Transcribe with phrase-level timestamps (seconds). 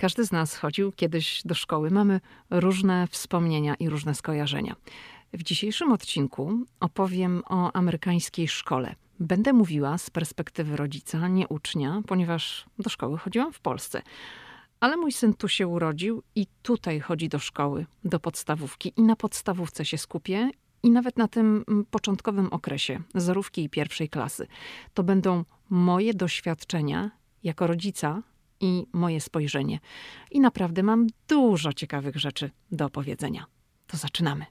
[0.00, 1.90] Każdy z nas chodził kiedyś do szkoły.
[1.90, 4.76] Mamy różne wspomnienia i różne skojarzenia.
[5.32, 8.94] W dzisiejszym odcinku opowiem o amerykańskiej szkole.
[9.18, 14.02] Będę mówiła z perspektywy rodzica, nie ucznia, ponieważ do szkoły chodziłam w Polsce.
[14.80, 18.92] Ale mój syn tu się urodził i tutaj chodzi do szkoły, do podstawówki.
[18.96, 20.50] I na podstawówce się skupię,
[20.82, 24.46] i nawet na tym mm, początkowym okresie, zarówki i pierwszej klasy.
[24.94, 27.10] To będą moje doświadczenia
[27.42, 28.22] jako rodzica
[28.60, 29.78] i moje spojrzenie.
[30.30, 33.46] I naprawdę mam dużo ciekawych rzeczy do opowiedzenia.
[33.86, 34.46] To zaczynamy.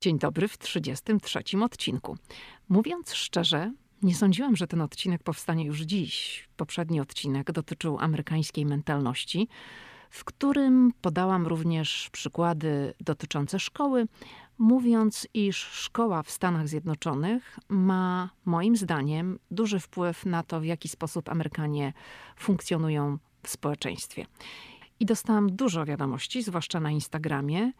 [0.00, 2.18] Dzień dobry w 33 odcinku.
[2.68, 3.72] Mówiąc szczerze,
[4.02, 6.48] nie sądziłam, że ten odcinek powstanie już dziś.
[6.56, 9.48] Poprzedni odcinek dotyczył amerykańskiej mentalności,
[10.10, 14.06] w którym podałam również przykłady dotyczące szkoły,
[14.58, 20.88] mówiąc, iż szkoła w Stanach Zjednoczonych ma moim zdaniem duży wpływ na to, w jaki
[20.88, 21.92] sposób Amerykanie
[22.36, 24.26] funkcjonują w społeczeństwie.
[25.00, 27.72] I dostałam dużo wiadomości, zwłaszcza na Instagramie.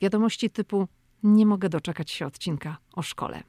[0.00, 0.88] Wiadomości typu:
[1.22, 3.42] Nie mogę doczekać się odcinka o szkole.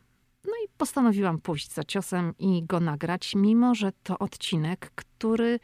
[0.46, 5.60] No i postanowiłam pójść za ciosem i go nagrać, mimo że to odcinek, który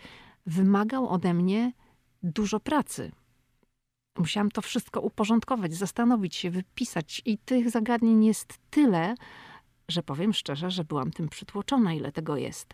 [0.45, 1.71] wymagał ode mnie
[2.23, 3.11] dużo pracy.
[4.17, 9.15] Musiałam to wszystko uporządkować, zastanowić się, wypisać, i tych zagadnień jest tyle,
[9.87, 12.73] że powiem szczerze, że byłam tym przytłoczona, ile tego jest.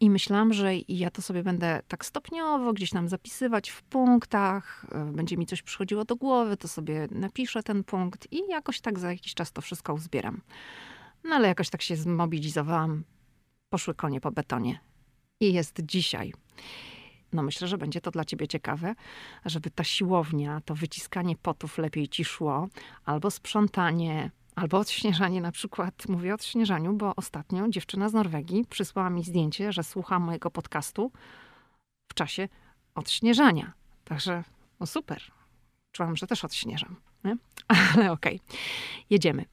[0.00, 5.12] I myślałam, że ja to sobie będę tak stopniowo gdzieś tam zapisywać w punktach, e,
[5.12, 9.10] będzie mi coś przychodziło do głowy, to sobie napiszę ten punkt i jakoś tak za
[9.10, 10.40] jakiś czas to wszystko uzbieram.
[11.24, 13.04] No ale jakoś tak się zmobilizowałam,
[13.70, 14.80] poszły konie po betonie.
[15.40, 16.32] I jest dzisiaj.
[17.32, 18.94] No myślę, że będzie to dla ciebie ciekawe,
[19.44, 22.68] żeby ta siłownia, to wyciskanie potów lepiej ci szło,
[23.04, 26.08] albo sprzątanie, albo odśnieżanie na przykład.
[26.08, 31.12] Mówię o odśnieżaniu, bo ostatnio dziewczyna z Norwegii przysłała mi zdjęcie, że słucha mojego podcastu
[32.08, 32.48] w czasie
[32.94, 33.72] odśnieżania.
[34.04, 34.44] Także
[34.80, 35.22] no super.
[35.92, 36.96] Czułam, że też odśnieżam.
[37.24, 37.36] Nie?
[37.94, 38.40] Ale okej.
[38.46, 38.58] Okay.
[39.10, 39.44] Jedziemy.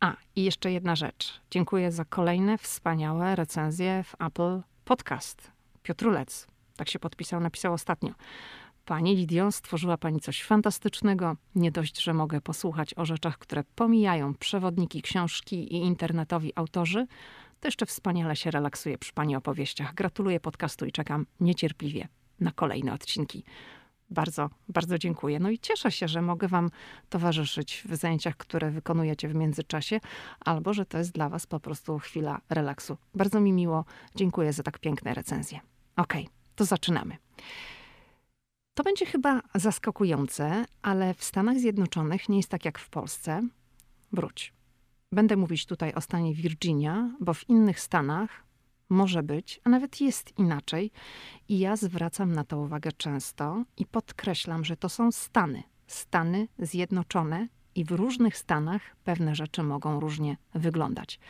[0.00, 1.40] A, i jeszcze jedna rzecz.
[1.50, 5.52] Dziękuję za kolejne wspaniałe recenzje w Apple Podcast.
[5.82, 6.46] Piotrulec,
[6.76, 8.12] tak się podpisał, napisał ostatnio.
[8.84, 11.36] Pani Lidio, stworzyła Pani coś fantastycznego.
[11.54, 17.06] Nie dość, że mogę posłuchać o rzeczach, które pomijają przewodniki, książki i internetowi autorzy,
[17.60, 19.94] to jeszcze wspaniale się relaksuję przy Pani opowieściach.
[19.94, 22.08] Gratuluję podcastu i czekam niecierpliwie
[22.40, 23.44] na kolejne odcinki.
[24.10, 25.40] Bardzo, bardzo dziękuję.
[25.40, 26.70] No i cieszę się, że mogę Wam
[27.08, 30.00] towarzyszyć w zajęciach, które wykonujecie w międzyczasie,
[30.40, 32.96] albo że to jest dla Was po prostu chwila relaksu.
[33.14, 33.84] Bardzo mi miło.
[34.14, 35.60] Dziękuję za tak piękne recenzje.
[35.96, 36.22] Okej.
[36.22, 37.16] Okay to zaczynamy.
[38.74, 43.48] To będzie chyba zaskakujące, ale w Stanach Zjednoczonych nie jest tak jak w Polsce.
[44.12, 44.52] Wróć.
[45.12, 48.44] Będę mówić tutaj o stanie Virginia, bo w innych stanach
[48.88, 50.90] może być, a nawet jest inaczej.
[51.48, 55.62] I ja zwracam na to uwagę często i podkreślam, że to są Stany.
[55.86, 61.20] Stany Zjednoczone i w różnych stanach pewne rzeczy mogą różnie wyglądać.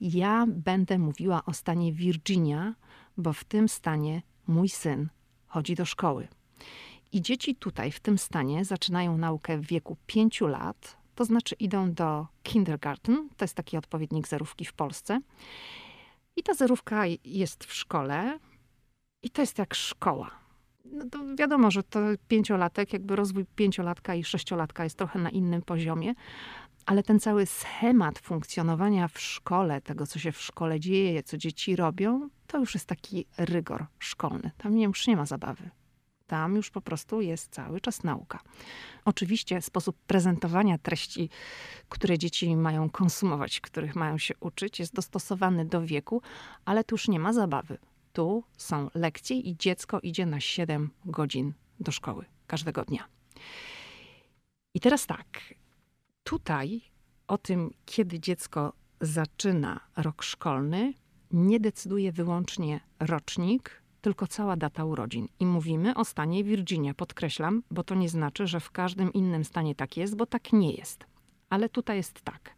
[0.00, 2.74] Ja będę mówiła o stanie Virginia,
[3.16, 5.08] bo w tym stanie mój syn
[5.46, 6.28] chodzi do szkoły.
[7.12, 11.92] I dzieci tutaj w tym stanie zaczynają naukę w wieku 5 lat, to znaczy idą
[11.92, 15.20] do kindergarten, to jest taki odpowiednik zerówki w Polsce.
[16.36, 18.38] I ta zerówka jest w szkole
[19.22, 20.30] i to jest jak szkoła.
[20.84, 25.62] No to wiadomo, że to pięciolatek, jakby rozwój pięciolatka i sześciolatka jest trochę na innym
[25.62, 26.14] poziomie,
[26.86, 31.76] ale ten cały schemat funkcjonowania w szkole, tego co się w szkole dzieje, co dzieci
[31.76, 34.50] robią, to już jest taki rygor szkolny.
[34.58, 35.70] Tam już nie ma zabawy.
[36.26, 38.40] Tam już po prostu jest cały czas nauka.
[39.04, 41.30] Oczywiście sposób prezentowania treści,
[41.88, 46.22] które dzieci mają konsumować, których mają się uczyć, jest dostosowany do wieku,
[46.64, 47.78] ale tu już nie ma zabawy.
[48.12, 53.04] Tu są lekcje i dziecko idzie na 7 godzin do szkoły każdego dnia.
[54.74, 55.54] I teraz tak,
[56.26, 56.80] tutaj
[57.28, 60.94] o tym, kiedy dziecko zaczyna rok szkolny,
[61.30, 65.28] nie decyduje wyłącznie rocznik, tylko cała data urodzin.
[65.40, 69.74] I mówimy o stanie Virginia, podkreślam, bo to nie znaczy, że w każdym innym stanie
[69.74, 71.06] tak jest, bo tak nie jest.
[71.50, 72.56] Ale tutaj jest tak.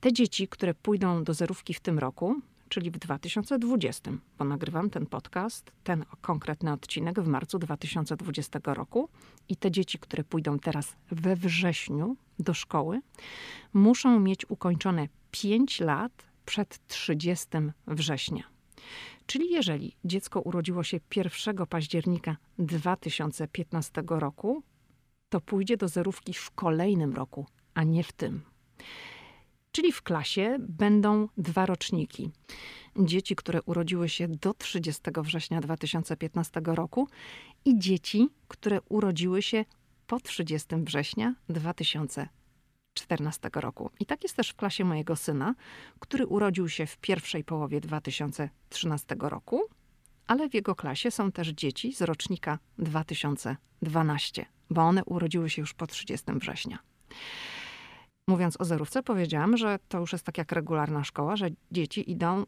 [0.00, 5.06] Te dzieci, które pójdą do zerówki w tym roku, czyli w 2020, bo nagrywam ten
[5.06, 9.08] podcast, ten konkretny odcinek w marcu 2020 roku,
[9.48, 13.00] i te dzieci, które pójdą teraz we wrześniu do szkoły,
[13.72, 16.12] muszą mieć ukończone 5 lat
[16.44, 17.48] przed 30
[17.86, 18.44] września.
[19.26, 24.62] Czyli jeżeli dziecko urodziło się 1 października 2015 roku,
[25.28, 28.42] to pójdzie do zerówki w kolejnym roku, a nie w tym.
[29.72, 32.30] Czyli w klasie będą dwa roczniki.
[32.96, 37.08] Dzieci, które urodziły się do 30 września 2015 roku
[37.64, 39.64] i dzieci, które urodziły się
[40.06, 43.90] po 30 września 2014 roku.
[44.00, 45.54] I tak jest też w klasie mojego syna,
[46.00, 49.62] który urodził się w pierwszej połowie 2013 roku,
[50.26, 55.74] ale w jego klasie są też dzieci z rocznika 2012, bo one urodziły się już
[55.74, 56.78] po 30 września.
[58.28, 62.44] Mówiąc o zerówce, powiedziałam, że to już jest tak jak regularna szkoła, że dzieci idą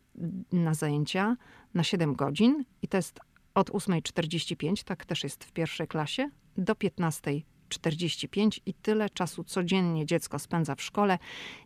[0.53, 1.37] na zajęcia
[1.75, 3.21] na 7 godzin i to jest
[3.55, 10.39] od 8.45, tak też jest w pierwszej klasie, do 15.45 i tyle czasu codziennie dziecko
[10.39, 11.19] spędza w szkole.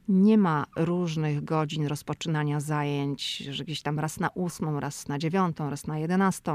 [0.09, 5.57] Nie ma różnych godzin rozpoczynania zajęć, że gdzieś tam raz na 8, raz na 9,
[5.59, 6.53] raz na 11.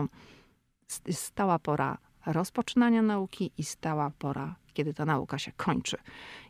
[1.12, 5.98] Stała pora rozpoczynania nauki i stała pora kiedy ta nauka się kończy.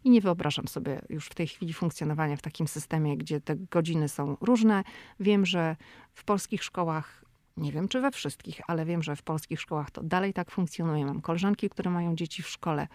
[0.04, 4.10] I nie wyobrażam sobie już w tej chwili funkcjonowania w takim systemie, gdzie te godziny
[4.10, 4.84] są różne.
[5.20, 5.76] Wiem, że
[6.14, 7.26] w polskich szkołach
[7.58, 11.06] nie wiem, czy we wszystkich, ale wiem, że w polskich szkołach to dalej tak funkcjonuje.
[11.06, 12.88] Mam koleżanki, które mają dzieci w szkole.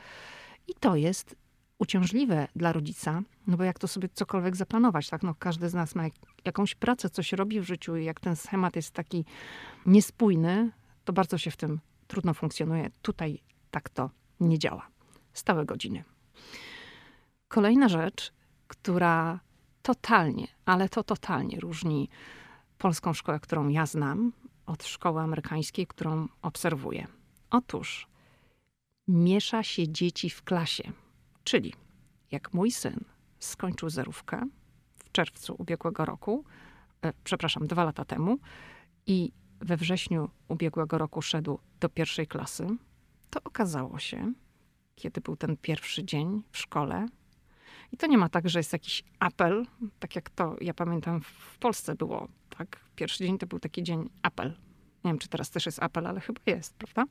[0.68, 1.36] I to jest
[1.78, 5.22] uciążliwe dla rodzica, no bo jak to sobie cokolwiek zaplanować, tak?
[5.22, 6.04] No każdy z nas ma
[6.44, 9.24] jakąś pracę, coś robi w życiu i jak ten schemat jest taki
[9.86, 10.70] niespójny,
[11.04, 11.80] to bardzo się w tym
[12.12, 12.90] trudno funkcjonuje.
[13.02, 14.10] Tutaj tak to
[14.40, 14.88] nie działa
[15.32, 16.04] stałe godziny.
[17.48, 18.32] Kolejna rzecz,
[18.68, 19.40] która
[19.82, 22.08] totalnie, ale to totalnie różni
[22.78, 24.32] polską szkołę, którą ja znam,
[24.66, 27.06] od szkoły amerykańskiej, którą obserwuję.
[27.50, 28.06] Otóż
[29.08, 30.92] miesza się dzieci w klasie.
[31.44, 31.74] Czyli
[32.30, 33.04] jak mój syn
[33.38, 34.48] skończył zerówkę
[34.94, 36.44] w czerwcu ubiegłego roku,
[37.02, 38.38] e, przepraszam, dwa lata temu,
[39.06, 39.32] i
[39.62, 42.66] we wrześniu ubiegłego roku szedł do pierwszej klasy,
[43.30, 44.32] to okazało się,
[44.94, 47.06] kiedy był ten pierwszy dzień w szkole.
[47.92, 49.66] I to nie ma tak, że jest jakiś apel,
[49.98, 52.28] tak jak to ja pamiętam w Polsce było.
[52.58, 52.80] Tak?
[52.96, 54.54] Pierwszy dzień to był taki dzień apel.
[55.04, 57.04] Nie wiem, czy teraz też jest apel, ale chyba jest, prawda?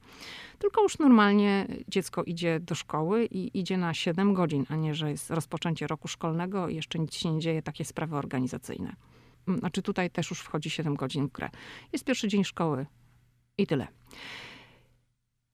[0.60, 5.10] Tylko już normalnie dziecko idzie do szkoły i idzie na 7 godzin, a nie, że
[5.10, 8.96] jest rozpoczęcie roku szkolnego i jeszcze nic się nie dzieje, takie sprawy organizacyjne.
[9.48, 11.50] Mm, znaczy tutaj też już wchodzi 7 godzin w grę.
[11.94, 12.86] Jest pierwszy dzień szkoły
[13.58, 13.88] i tyle.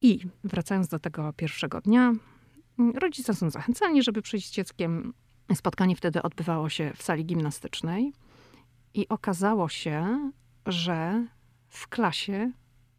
[0.01, 2.13] I wracając do tego pierwszego dnia,
[2.95, 5.13] rodzice są zachęcani, żeby przyjść z dzieckiem.
[5.55, 8.13] Spotkanie wtedy odbywało się w sali gimnastycznej
[8.93, 10.31] i okazało się,
[10.65, 11.27] że
[11.69, 12.51] w klasie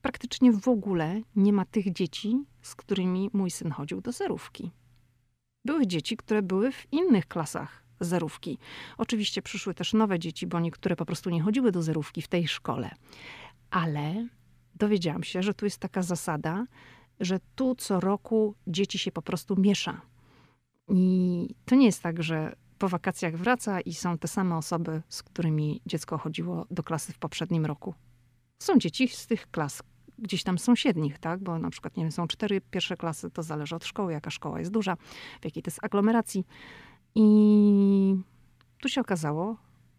[0.03, 4.71] praktycznie w ogóle nie ma tych dzieci, z którymi mój syn chodził do zerówki.
[5.65, 8.59] Były dzieci, które były w innych klasach zerówki.
[8.99, 12.49] Oczywiście przyszły też nowe dzieci, bo niektóre po prostu nie chodziły do zerówki w tej
[12.49, 12.91] szkole.
[13.71, 14.29] Ale
[14.75, 16.67] dowiedziałam się, że tu jest taka zasada,
[17.21, 20.01] że tu co roku dzieci się po prostu miesza.
[20.89, 25.23] I to nie jest tak, że po wakacjach wraca i są te same osoby, z
[25.23, 27.95] którymi dziecko chodziło do klasy w poprzednim roku.
[28.59, 29.83] Są dzieci z tych klas
[30.19, 31.43] gdzieś tam sąsiednich, tak?
[31.43, 34.59] Bo na przykład, nie wiem, są cztery pierwsze klasy, to zależy od szkoły, jaka szkoła
[34.59, 34.97] jest duża,
[35.41, 36.47] w jakiej to jest aglomeracji.
[37.15, 38.17] I
[38.81, 39.57] tu się okazało,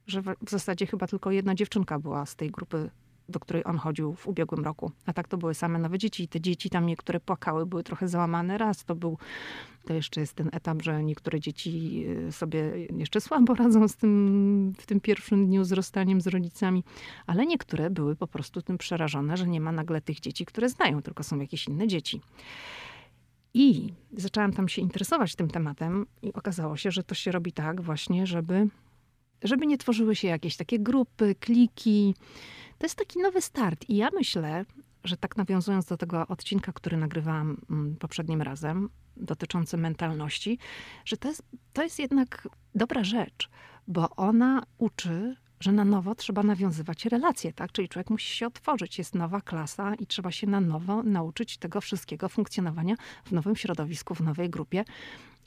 [0.08, 2.90] że w zasadzie chyba tylko jedna dziewczynka była z tej grupy
[3.30, 4.92] do której on chodził w ubiegłym roku.
[5.06, 8.08] A tak to były same nowe dzieci i te dzieci tam niektóre płakały, były trochę
[8.08, 8.58] załamane.
[8.58, 9.18] Raz to był,
[9.86, 14.74] to jeszcze jest ten etap, że niektóre dzieci y, sobie jeszcze słabo radzą z tym,
[14.78, 16.84] w tym pierwszym dniu z rozstaniem z rodzicami,
[17.28, 21.02] ale niektóre były po prostu tym przerażone, że nie ma nagle tych dzieci, które znają,
[21.02, 22.22] tylko są jakieś inne dzieci.
[23.54, 27.82] I zaczęłam tam się interesować tym tematem i okazało się, że to się robi tak
[27.82, 28.68] właśnie, żeby
[29.44, 32.16] żeby nie tworzyły się jakieś takie grupy, kliki,
[32.78, 33.90] to jest taki nowy start.
[33.90, 34.66] I ja myślę,
[35.04, 40.58] że tak nawiązując do tego odcinka, który nagrywałam mm, poprzednim razem, dotyczący mentalności,
[41.06, 43.50] że to jest, to jest jednak dobra rzecz,
[43.88, 47.72] bo ona uczy, że na nowo trzeba nawiązywać relacje, tak?
[47.72, 51.82] Czyli człowiek musi się otworzyć, jest nowa klasa i trzeba się na nowo nauczyć tego
[51.82, 54.86] wszystkiego funkcjonowania w nowym środowisku, w nowej grupie.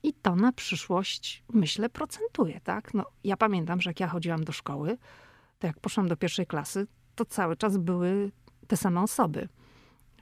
[0.02, 2.94] I to na przyszłość, myślę, procentuje, tak?
[2.94, 4.98] No, ja pamiętam, że jak ja chodziłam do szkoły,
[5.58, 8.30] to jak poszłam do pierwszej klasy, to cały czas były
[8.66, 9.48] te same osoby.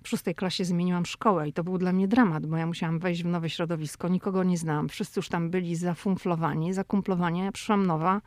[0.03, 3.23] W szóstej klasie zmieniłam szkołę i to był dla mnie dramat, bo ja musiałam wejść
[3.23, 4.89] w nowe środowisko, nikogo nie znałam.
[4.89, 7.41] Wszyscy już tam byli zafunflowani, zakumplowani.
[7.41, 8.21] Ja przyszłam nowa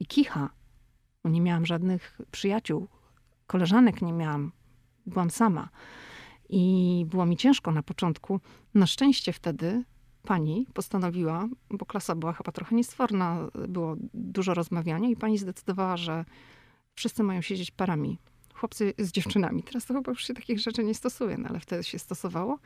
[0.00, 0.50] i kicha.
[1.24, 2.88] Bo nie miałam żadnych przyjaciół,
[3.46, 4.52] koleżanek nie miałam.
[5.06, 5.68] Byłam sama.
[6.48, 8.40] I było mi ciężko na początku.
[8.74, 9.84] Na szczęście wtedy
[10.22, 16.24] pani postanowiła, bo klasa była chyba trochę niestworna, było dużo rozmawiania i pani zdecydowała, że
[16.94, 18.18] wszyscy mają siedzieć parami.
[18.54, 19.62] Chłopcy z dziewczynami.
[19.62, 22.58] Teraz to chyba już się takich rzeczy nie stosuje, no ale wtedy się stosowało.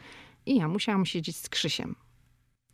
[0.47, 1.97] I ja musiałam siedzieć z Krzysiem.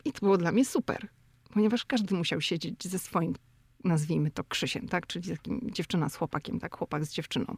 [0.05, 1.07] I to było dla mnie super,
[1.53, 3.35] ponieważ każdy musiał siedzieć ze swoim
[3.83, 5.07] nazwijmy to Krzysiem, tak?
[5.07, 6.77] Czyli takim dziewczyna z chłopakiem, tak?
[6.77, 7.57] Chłopak z dziewczyną.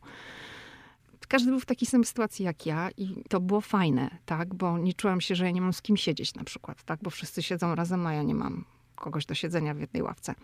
[1.27, 4.53] Każdy był w takiej samej sytuacji jak ja i to było fajne, tak?
[4.53, 6.99] Bo nie czułam się, że ja nie mam z kim siedzieć na przykład, tak?
[7.03, 10.35] Bo wszyscy siedzą razem, a ja nie mam kogoś do siedzenia w jednej ławce.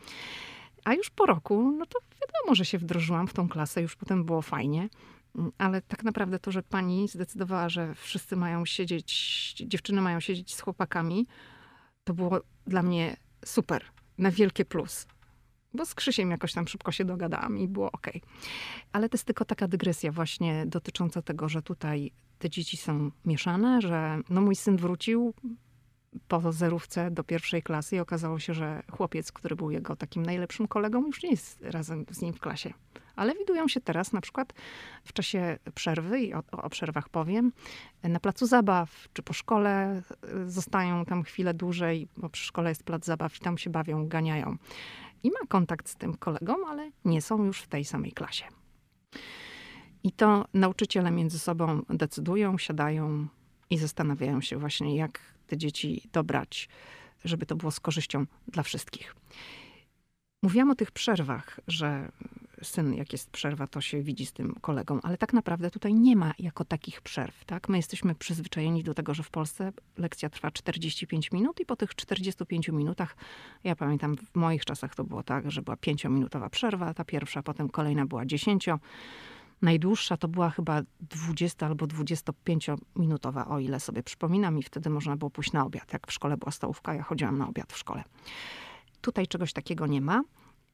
[0.84, 4.26] A już po roku, no to wiadomo, że się wdrożyłam w tą klasę, już potem
[4.26, 4.90] było fajnie.
[5.58, 10.62] Ale tak naprawdę to, że pani zdecydowała, że wszyscy mają siedzieć, dziewczyny mają siedzieć z
[10.62, 11.28] chłopakami,
[12.04, 13.86] to było dla mnie super,
[14.18, 15.08] na wielkie plus.
[15.76, 18.08] Bo z Krzysiem jakoś tam szybko się dogadałam i było ok.
[18.92, 23.82] Ale to jest tylko taka dygresja właśnie dotycząca tego, że tutaj te dzieci są mieszane,
[23.82, 25.34] że no mój syn wrócił
[26.28, 30.68] po zerówce do pierwszej klasy i okazało się, że chłopiec, który był jego takim najlepszym
[30.68, 32.74] kolegą, już nie jest razem z nim w klasie.
[33.16, 34.54] Ale widują się teraz na przykład
[35.04, 37.52] w czasie przerwy, i o, o przerwach powiem,
[38.04, 40.02] na placu zabaw, czy po szkole
[40.46, 44.08] y, zostają tam chwilę dłużej, bo przy szkole jest plac zabaw i tam się bawią,
[44.08, 44.58] ganiają.
[45.26, 48.46] I ma kontakt z tym kolegą, ale nie są już w tej samej klasie.
[50.04, 53.28] I to nauczyciele między sobą decydują, siadają
[53.70, 56.70] i zastanawiają się właśnie, jak te dzieci dobrać,
[57.24, 59.16] żeby to było z korzyścią dla wszystkich.
[60.44, 62.12] Mówiłam o tych przerwach, że
[62.62, 66.16] syn, jak jest przerwa, to się widzi z tym kolegą, ale tak naprawdę tutaj nie
[66.16, 67.46] ma jako takich przerw.
[67.46, 67.70] Tak?
[67.70, 71.96] My jesteśmy przyzwyczajeni do tego, że w Polsce lekcja trwa 45 minut i po tych
[71.96, 73.16] 45 minutach,
[73.64, 77.70] ja pamiętam w moich czasach to było tak, że była 5-minutowa przerwa, ta pierwsza, potem
[77.70, 78.66] kolejna była 10.
[79.62, 85.32] Najdłuższa to była chyba 20 albo 25-minutowa, o ile sobie przypominam, i wtedy można było
[85.32, 85.94] pójść na obiad.
[85.94, 88.04] Jak w szkole była stołówka, ja chodziłam na obiad w szkole.
[89.02, 90.24] Tutaj czegoś takiego nie ma.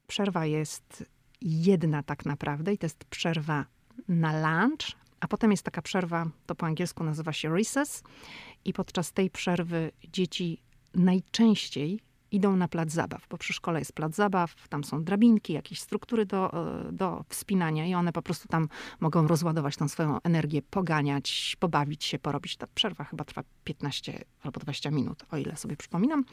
[0.08, 1.06] Przerwa jest
[1.42, 3.66] jedna tak naprawdę i to jest przerwa
[4.08, 8.04] na lunch, a potem jest taka przerwa, to po angielsku nazywa się recess
[8.66, 10.62] i podczas tej przerwy dzieci
[10.96, 12.00] najczęściej
[12.32, 16.26] idą na plac zabaw, bo przy szkole jest plac zabaw, tam są drabinki, jakieś struktury
[16.26, 16.54] do,
[16.88, 18.70] e, do wspinania i one po prostu tam
[19.00, 22.58] mogą rozładować tą swoją energię, poganiać, pobawić się, porobić.
[22.58, 26.24] Ta przerwa chyba trwa 15 albo 20 minut, o ile sobie przypominam.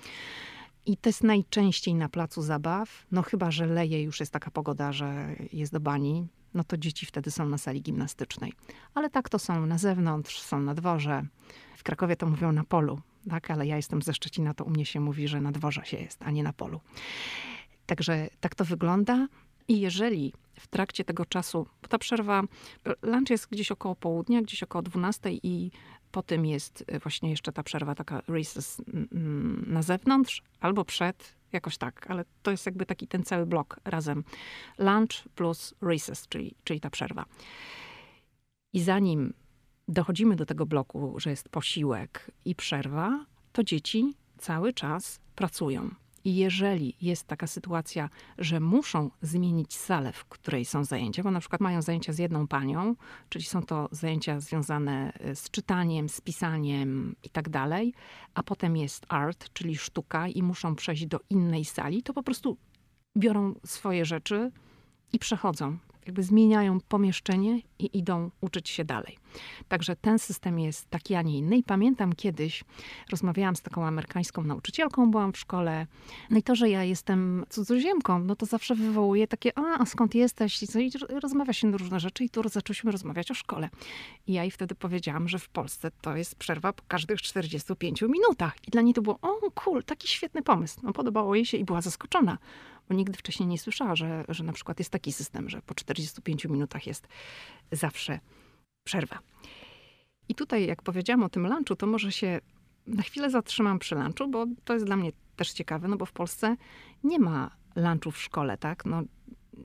[0.89, 4.93] I to jest najczęściej na placu zabaw, no chyba, że leje, już jest taka pogoda,
[4.93, 8.53] że jest do bani, no to dzieci wtedy są na sali gimnastycznej.
[8.95, 11.23] Ale tak to są na zewnątrz, są na dworze.
[11.77, 13.51] W Krakowie to mówią na polu, tak?
[13.51, 16.23] ale ja jestem ze Szczecina, to u mnie się mówi, że na dworze się jest,
[16.23, 16.81] a nie na polu.
[17.87, 19.29] Także tak to wygląda.
[19.69, 22.43] I jeżeli w trakcie tego czasu, bo ta przerwa,
[23.03, 25.71] lunch jest gdzieś około południa, gdzieś około 12 i
[26.11, 28.83] po tym jest e, właśnie jeszcze ta przerwa, taka recess
[29.67, 34.25] na zewnątrz albo przed, jakoś tak, ale to jest jakby taki ten cały blok razem.
[34.79, 37.25] Lunch plus recess, czyli, czyli ta przerwa.
[38.73, 39.35] I zanim
[39.89, 45.91] dochodzimy do tego bloku, że jest posiłek i przerwa, to dzieci cały czas pracują.
[46.25, 48.09] I jeżeli jest taka sytuacja,
[48.39, 52.49] że muszą zmienić salę, w której są zajęcia, bo na przykład mają zajęcia z jedną
[52.49, 52.95] panią,
[53.29, 57.95] czyli są to zajęcia związane e, z czytaniem, z pisaniem i tak dalej,
[58.35, 62.57] a potem jest art, czyli sztuka i muszą przejść do innej sali, to po prostu
[63.17, 64.51] biorą swoje rzeczy
[65.13, 65.79] i przechodzą
[66.09, 69.19] jakby zmieniają pomieszczenie i idą uczyć się dalej.
[69.69, 71.57] Także ten system jest taki, a nie inny.
[71.57, 72.65] I pamiętam kiedyś,
[73.11, 75.87] rozmawiałam z taką amerykańską nauczycielką, byłam w szkole.
[76.31, 80.15] No i to, że ja jestem cudzoziemką, no to zawsze wywołuje takie, a, a skąd
[80.15, 80.63] jesteś?
[80.63, 80.91] I,
[81.23, 83.69] rozmawia się na różne rzeczy i tu zaczęliśmy rozmawiać o szkole.
[84.27, 88.57] I ja jej wtedy powiedziałam, że w Polsce to jest przerwa po każdych 45 minutach.
[88.69, 90.81] I dla niej to było, o cool, taki świetny pomysł.
[90.83, 92.39] No podobało jej się i była zaskoczona
[92.89, 96.45] bo nigdy wcześniej nie słyszała, że, że na przykład jest taki system, że po 45
[96.45, 97.09] minutach jest
[97.73, 98.21] zawsze
[98.85, 99.19] przerwa.
[100.29, 102.41] I tutaj, jak powiedziałam o tym lunchu, to może się
[102.87, 106.13] na chwilę zatrzymam przy lunchu, bo to jest dla mnie też ciekawe, no bo w
[106.13, 106.57] Polsce
[107.05, 108.85] nie ma lunchu w szkole, tak?
[108.85, 109.03] No,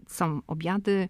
[0.08, 1.10] są obiady,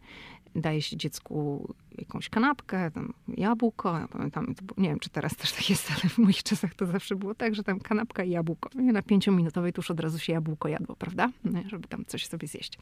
[0.55, 1.67] daje się dziecku
[1.97, 3.99] jakąś kanapkę, tam jabłko.
[3.99, 7.15] Ja pamiętam, nie wiem, czy teraz też tak jest, ale w moich czasach to zawsze
[7.15, 8.69] było tak, że tam kanapka i jabłko.
[8.75, 11.29] Na pięciominutowej tuż od razu się jabłko jadło, prawda?
[11.65, 12.79] Żeby tam coś sobie zjeść.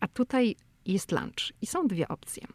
[0.00, 0.56] A tutaj
[0.86, 2.46] jest lunch i są dwie opcje.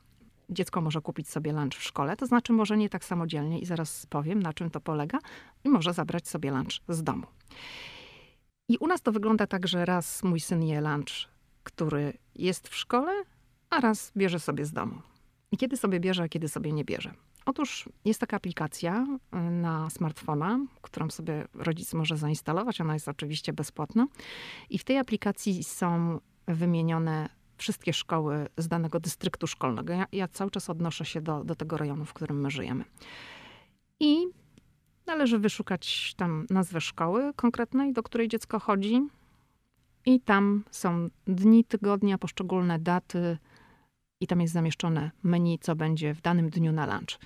[0.50, 4.06] Dziecko może kupić sobie lunch w szkole, to znaczy może nie tak samodzielnie i zaraz
[4.06, 5.20] powiem, na czym to polega,
[5.64, 7.28] i może zabrać sobie lunch z domu.
[8.70, 11.30] I u nas to wygląda tak, że raz mój syn je lunch,
[11.64, 13.12] który jest w szkole,
[13.70, 15.02] a raz bierze sobie z domu.
[15.52, 17.14] I kiedy sobie bierze, a kiedy sobie nie bierze.
[17.46, 22.82] Otóż jest taka aplikacja y, na smartfona, którą sobie rodzic może zainstalować.
[22.82, 24.08] Ona jest oczywiście bezpłatna.
[24.70, 29.94] I w tej aplikacji są wymienione wszystkie szkoły z danego dystryktu szkolnego.
[29.94, 32.84] Ja, ja cały czas odnoszę się do, do tego rejonu, w którym my żyjemy.
[34.00, 34.28] I
[35.08, 39.02] należy wyszukać tam nazwę szkoły konkretnej, do której dziecko chodzi,
[40.06, 43.38] i tam są dni tygodnia, poszczególne daty
[44.22, 47.20] i tam jest zamieszczone menu, co będzie w danym dniu na lunch.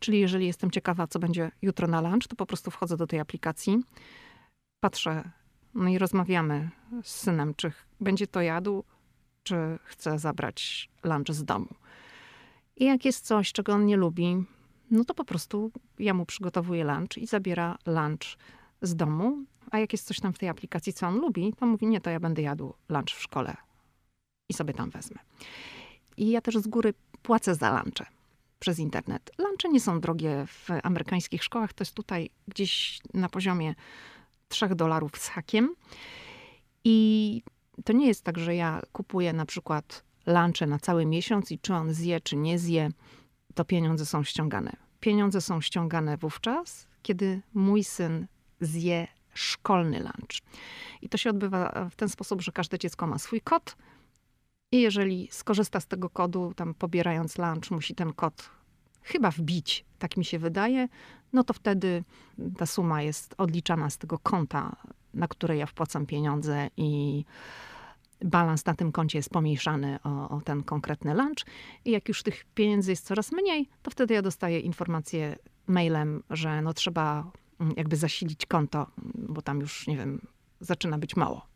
[0.00, 3.20] Czyli jeżeli jestem ciekawa, co będzie jutro na lunch, to po prostu wchodzę do tej
[3.20, 3.82] aplikacji,
[4.80, 5.30] patrzę,
[5.74, 6.70] no i rozmawiamy
[7.02, 8.84] z synem, czy będzie to jadł,
[9.42, 11.74] czy chce zabrać lunch z domu.
[12.76, 14.44] I jak jest coś, czego on nie lubi,
[14.90, 18.36] no to po prostu ja mu przygotowuję lunch i zabiera lunch
[18.82, 19.44] z domu.
[19.70, 22.10] A jak jest coś tam w tej aplikacji, co on lubi, to mówi, nie, to
[22.10, 23.56] ja będę jadł lunch w szkole
[24.48, 25.18] i sobie tam wezmę.
[26.20, 28.06] I ja też z góry płacę za lunche
[28.58, 29.30] przez internet.
[29.38, 33.74] Lunche nie są drogie w amerykańskich szkołach, to jest tutaj gdzieś na poziomie
[34.48, 35.74] 3 dolarów z hakiem.
[36.84, 37.42] I
[37.84, 41.74] to nie jest tak, że ja kupuję na przykład lunche na cały miesiąc i czy
[41.74, 42.88] on zje, czy nie zje,
[43.54, 44.72] to pieniądze są ściągane.
[45.00, 48.26] Pieniądze są ściągane wówczas, kiedy mój syn
[48.60, 50.42] zje szkolny lunch.
[51.02, 53.76] I to się odbywa w ten sposób, że każde dziecko ma swój kod
[54.72, 58.50] i jeżeli skorzysta z tego kodu, tam pobierając lunch, musi ten kod
[59.02, 60.88] chyba wbić, tak mi się wydaje,
[61.32, 62.04] no to wtedy
[62.58, 64.76] ta suma jest odliczana z tego konta,
[65.14, 67.24] na które ja wpłacam pieniądze i
[68.24, 71.46] balans na tym koncie jest pomniejszany o, o, ten konkretny lunch.
[71.84, 75.36] I jak już tych pieniędzy jest coraz mniej, to wtedy ja dostaję informację
[75.66, 80.26] mailem, że no trzeba mm, jakby zasilić konto, bo tam już, nie wiem,
[80.60, 81.46] zaczyna być mało.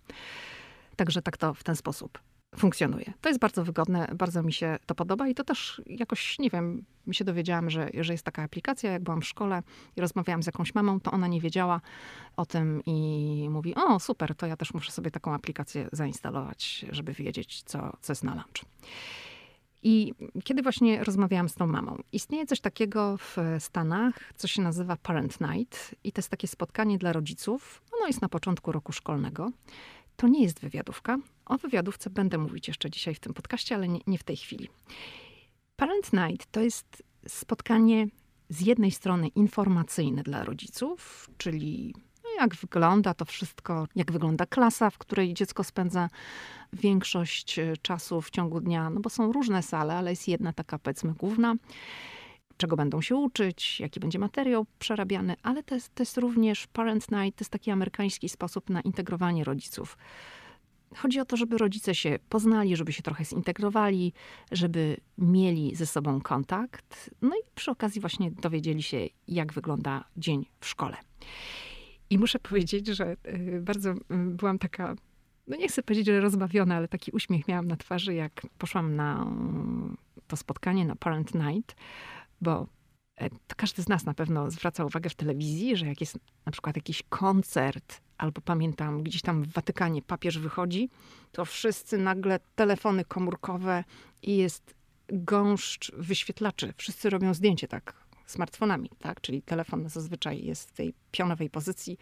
[0.97, 2.18] Także tak to w ten sposób
[2.56, 3.12] funkcjonuje.
[3.20, 6.84] To jest bardzo wygodne, bardzo mi się to podoba i to też jakoś, nie wiem,
[7.06, 8.92] mi się dowiedziałam, że, że jest taka aplikacja.
[8.92, 9.62] Jak byłam w szkole
[9.96, 11.80] i rozmawiałam z jakąś mamą, to ona nie wiedziała
[12.37, 17.12] o tym i mówi, o super, to ja też muszę sobie taką aplikację zainstalować, żeby
[17.12, 18.64] wiedzieć, co, co jest na lunch.
[19.87, 24.96] I kiedy właśnie rozmawiałam z tą mamą, istnieje coś takiego w Stanach, co się nazywa
[24.96, 27.82] Parent Night, i to jest takie spotkanie dla rodziców.
[27.99, 29.50] Ono jest na początku roku szkolnego.
[30.16, 31.18] To nie jest wywiadówka.
[31.47, 34.68] O wywiadówce będę mówić jeszcze dzisiaj w tym podcaście, ale nie, nie w tej chwili.
[35.76, 38.06] Parent Night to jest spotkanie
[38.49, 44.91] z jednej strony informacyjne dla rodziców, czyli no jak wygląda to wszystko, jak wygląda klasa,
[44.91, 46.08] w której dziecko spędza
[46.73, 50.78] większość e, czasu w ciągu dnia, no bo są różne sale, ale jest jedna taka
[50.78, 51.54] powiedzmy główna
[52.56, 57.10] czego będą się uczyć, jaki będzie materiał przerabiany, ale to jest, to jest również Parent
[57.10, 59.99] Night, to jest taki amerykański sposób na integrowanie rodziców.
[60.97, 64.12] Chodzi o to, żeby rodzice się poznali, żeby się trochę zintegrowali,
[64.52, 67.10] żeby mieli ze sobą kontakt.
[67.23, 70.97] No i przy okazji właśnie dowiedzieli się, jak wygląda dzień w szkole.
[72.10, 74.95] I muszę powiedzieć, że y, bardzo y, byłam taka,
[75.47, 79.26] no nie chcę powiedzieć, że rozbawiona, ale taki uśmiech miałam na twarzy, jak poszłam na
[80.26, 81.76] to spotkanie, na Parent Night
[82.45, 82.67] bo
[83.17, 86.76] e, każdy z nas na pewno zwraca uwagę w telewizji, że jak jest na przykład
[86.76, 90.91] jakiś koncert, albo pamiętam gdzieś tam w Watykanie papież wychodzi,
[91.33, 93.85] to wszyscy nagle telefony komórkowe
[94.23, 94.75] i jest
[95.09, 96.73] gąszcz wyświetlaczy.
[96.76, 99.21] Wszyscy robią zdjęcie tak smartfonami, tak?
[99.21, 101.99] Czyli telefon zazwyczaj jest w tej pionowej pozycji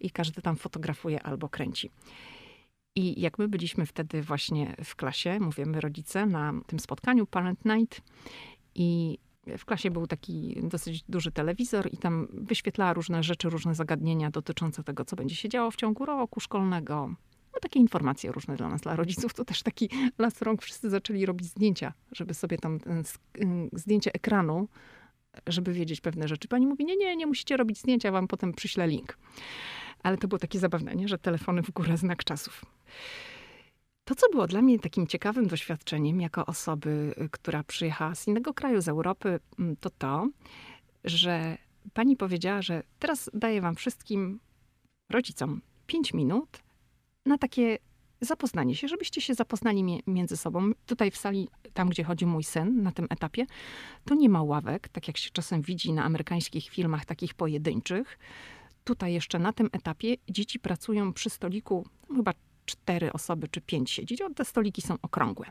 [0.00, 1.90] i każdy tam fotografuje albo kręci.
[2.96, 8.02] I jak my byliśmy wtedy właśnie w klasie, mówimy rodzice, na tym spotkaniu Parent Night
[8.74, 9.18] i
[9.58, 14.84] w klasie był taki dosyć duży telewizor i tam wyświetlała różne rzeczy, różne zagadnienia dotyczące
[14.84, 17.14] tego, co będzie się działo w ciągu roku szkolnego.
[17.52, 19.34] No, takie informacje różne dla nas, dla rodziców.
[19.34, 20.62] To też taki las rąk.
[20.62, 22.78] Wszyscy zaczęli robić zdjęcia, żeby sobie tam
[23.72, 24.68] zdjęcie ekranu,
[25.46, 26.48] żeby wiedzieć pewne rzeczy.
[26.48, 29.18] Pani mówi, nie, nie, nie musicie robić zdjęcia, wam potem przyślę link.
[30.02, 31.08] Ale to było takie zabawne, nie?
[31.08, 32.64] że telefony w górę, znak czasów.
[34.08, 38.54] To, co było dla mnie takim ciekawym doświadczeniem jako osoby, y, która przyjechała z innego
[38.54, 40.28] kraju, z Europy, mm, to to,
[41.04, 41.58] że
[41.92, 44.40] pani powiedziała, że teraz daję wam wszystkim
[45.10, 46.62] rodzicom 5 minut
[47.26, 47.78] na takie
[48.20, 50.70] zapoznanie się, żebyście się zapoznali między sobą.
[50.86, 53.46] Tutaj w sali, tam gdzie chodzi mój syn, na tym etapie,
[54.04, 58.18] to nie ma ławek, tak jak się czasem widzi na amerykańskich filmach takich pojedynczych.
[58.84, 62.32] Tutaj jeszcze na tym etapie dzieci pracują przy stoliku chyba
[62.68, 65.46] cztery osoby czy pięć siedzieć, te stoliki są okrągłe.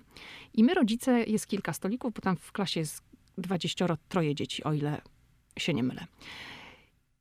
[0.53, 3.03] I my rodzice, jest kilka stolików, bo tam w klasie jest
[3.37, 5.01] dwadzieścioro, troje dzieci, o ile
[5.57, 6.05] się nie mylę.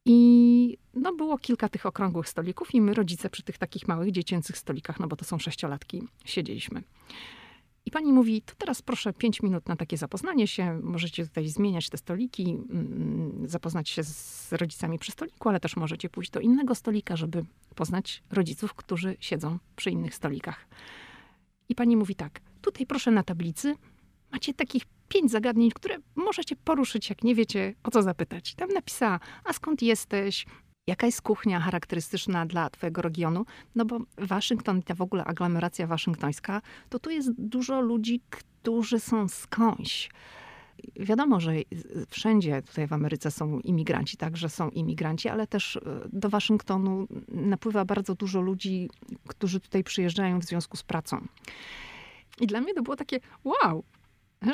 [0.04, 4.58] I no, było kilka tych okrągłych stolików i my rodzice przy tych takich małych dziecięcych
[4.58, 6.82] stolikach, no bo to są sześciolatki, siedzieliśmy.
[7.86, 10.80] I pani mówi, to teraz proszę pięć minut na takie zapoznanie się.
[10.82, 16.08] Możecie tutaj zmieniać te stoliki, mm, zapoznać się z rodzicami przy stoliku, ale też możecie
[16.08, 17.44] pójść do innego stolika, żeby
[17.74, 20.68] poznać rodziców, którzy siedzą przy innych stolikach.
[21.68, 23.74] I pani mówi tak, tutaj proszę na tablicy
[24.32, 28.54] macie takich pięć zagadnień, które możecie poruszyć, jak nie wiecie, o co zapytać.
[28.54, 30.46] Tam napisała, a skąd jesteś,
[30.86, 33.46] Jaka jest kuchnia charakterystyczna dla twojego regionu?
[33.74, 39.28] No bo Waszyngton, ta w ogóle aglomeracja waszyngtońska, to tu jest dużo ludzi, którzy są
[39.28, 40.10] skądś.
[40.96, 41.52] Wiadomo, że
[42.08, 45.80] wszędzie tutaj w Ameryce są imigranci, także są imigranci, ale też e,
[46.12, 48.90] do Waszyngtonu napływa bardzo dużo ludzi,
[49.28, 51.26] którzy tutaj przyjeżdżają w związku z pracą.
[52.40, 53.84] I dla mnie to było takie wow,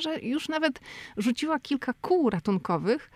[0.00, 0.80] że już nawet
[1.16, 3.10] rzuciła kilka kół ratunkowych,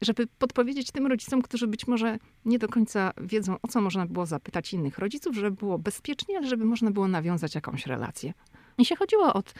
[0.00, 4.26] żeby podpowiedzieć tym rodzicom, którzy być może nie do końca wiedzą, o co można było
[4.26, 8.34] zapytać innych rodziców, żeby było bezpiecznie, ale żeby można było nawiązać jakąś relację.
[8.78, 9.54] I się chodziło od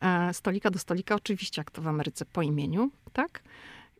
[0.00, 3.42] e, stolika do stolika, oczywiście jak to w Ameryce po imieniu, tak?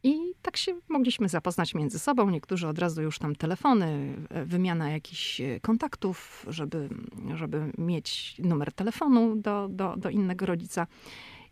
[0.03, 2.31] I tak się mogliśmy zapoznać między sobą.
[2.31, 6.89] Niektórzy od razu już tam telefony, e, wymiana jakichś e, kontaktów, żeby,
[7.35, 10.87] żeby mieć numer telefonu do, do, do innego rodzica.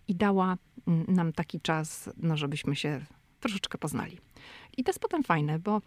[0.08, 3.00] I dała mm, nam taki czas, no, żebyśmy się
[3.40, 4.18] troszeczkę poznali.
[4.76, 5.80] I to jest potem fajne, bo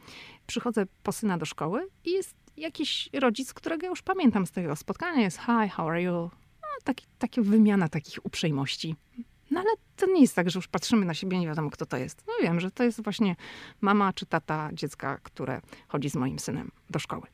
[0.48, 5.22] przychodzę po syna do szkoły i jest jakiś rodzic, którego już pamiętam z tego spotkania.
[5.22, 6.12] Jest hi, how are you?
[6.62, 8.96] No, taki, taka wymiana takich uprzejmości.
[9.52, 11.98] No ale to nie jest tak, że już patrzymy na siebie, nie wiadomo kto to
[11.98, 12.24] jest.
[12.28, 13.36] No wiem, że to jest właśnie
[13.82, 17.28] mama czy tata dziecka, które chodzi z moim synem do szkoły.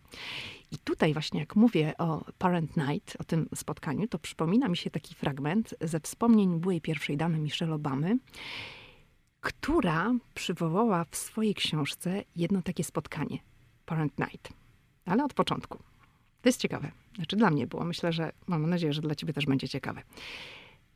[0.72, 4.90] I tutaj właśnie jak mówię o Parent Night, o tym spotkaniu, to przypomina mi się
[4.90, 8.18] taki fragment ze wspomnień byłej pierwszej damy Michelle Obamy,
[9.42, 13.40] która przywołała w swojej książce jedno takie spotkanie,
[13.86, 14.54] Parent Night.
[15.06, 15.78] Ale od początku.
[16.42, 16.92] To jest ciekawe.
[17.16, 17.84] Znaczy dla mnie było.
[17.84, 20.02] Myślę, że mam nadzieję, że dla ciebie też będzie ciekawe.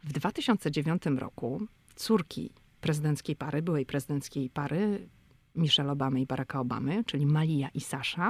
[0.04, 1.62] W 2009 roku
[1.96, 2.52] córki
[2.82, 5.10] prezydenckiej pary, byłej prezydenckiej pary,
[5.56, 8.30] Michelle Obamy i Baracka Obamy, czyli Malia i Sasha,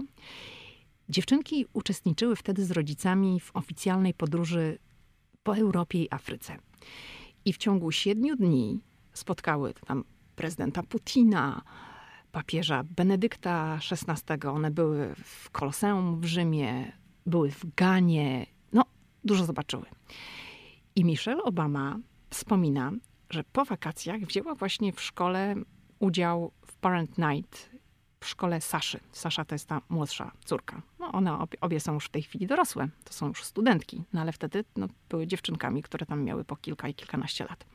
[1.10, 4.78] dziewczynki uczestniczyły wtedy z rodzicami w oficjalnej podróży
[5.44, 6.58] po Europie i Afryce.
[7.46, 8.80] I w ciągu siedmiu dni
[9.14, 10.04] spotkały tam
[10.36, 11.62] prezydenta Putina,
[12.32, 14.48] papieża Benedykta XVI.
[14.48, 16.92] One były w Koloseum w Rzymie,
[17.26, 18.46] były w Ganie.
[18.74, 18.86] No,
[19.24, 19.86] dużo zobaczyły.
[20.96, 21.98] I Michelle Obama
[22.30, 22.92] wspomina,
[23.30, 25.56] że po wakacjach wzięła właśnie w szkole
[26.00, 27.72] udział w Parent Night
[28.20, 29.00] w szkole Saszy.
[29.12, 30.82] Sasza to jest ta młodsza córka.
[31.00, 34.22] No one obie, obie, są już w tej chwili dorosłe, to są już studentki, no
[34.22, 37.66] ale wtedy no, były dziewczynkami, które tam miały po kilka i kilkanaście lat.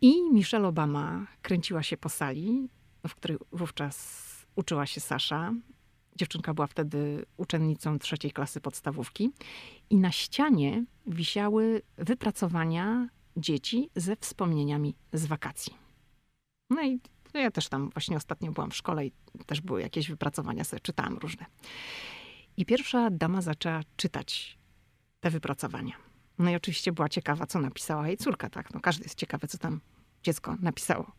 [0.00, 2.68] I Michelle Obama kręciła się po sali,
[3.08, 5.52] w której wówczas uczyła się Sasza.
[6.16, 9.30] Dziewczynka była wtedy uczennicą trzeciej klasy podstawówki.
[9.90, 15.74] I na ścianie wisiały wypracowania dzieci ze wspomnieniami z wakacji.
[16.70, 17.00] No i
[17.34, 19.12] ja też tam właśnie ostatnio byłam w szkole i
[19.46, 21.46] też były jakieś wypracowania, sobie czytałam różne.
[22.56, 24.58] I pierwsza dama zaczęła czytać
[25.20, 26.07] te wypracowania.
[26.38, 28.74] No i oczywiście była ciekawa, co napisała jej córka, tak?
[28.74, 29.80] No każdy jest ciekawy, co tam
[30.22, 31.12] dziecko napisało.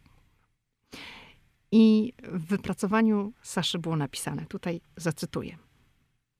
[1.71, 5.57] I w wypracowaniu Saszy było napisane, tutaj zacytuję.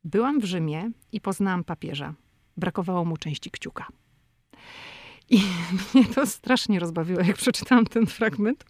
[0.04, 2.13] Byłam w Rzymie i poznałam papieża.
[2.58, 3.88] Brakowało mu części kciuka.
[5.30, 5.42] I
[5.94, 8.65] mnie to strasznie rozbawiło, jak przeczytałam ten fragment.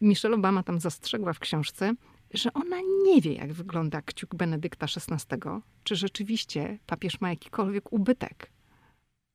[0.00, 1.94] Michelle Obama tam zastrzegła w książce,
[2.34, 5.36] że ona nie wie, jak wygląda kciuk Benedykta XVI,
[5.84, 8.50] czy rzeczywiście papież ma jakikolwiek ubytek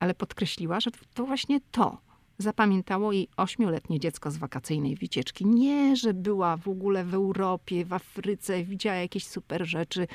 [0.02, 1.98] ale podkreśliła, że to właśnie to
[2.38, 5.46] zapamiętało jej ośmioletnie dziecko z wakacyjnej wycieczki.
[5.46, 10.08] Nie, że była w ogóle w Europie, w Afryce, widziała jakieś super rzeczy,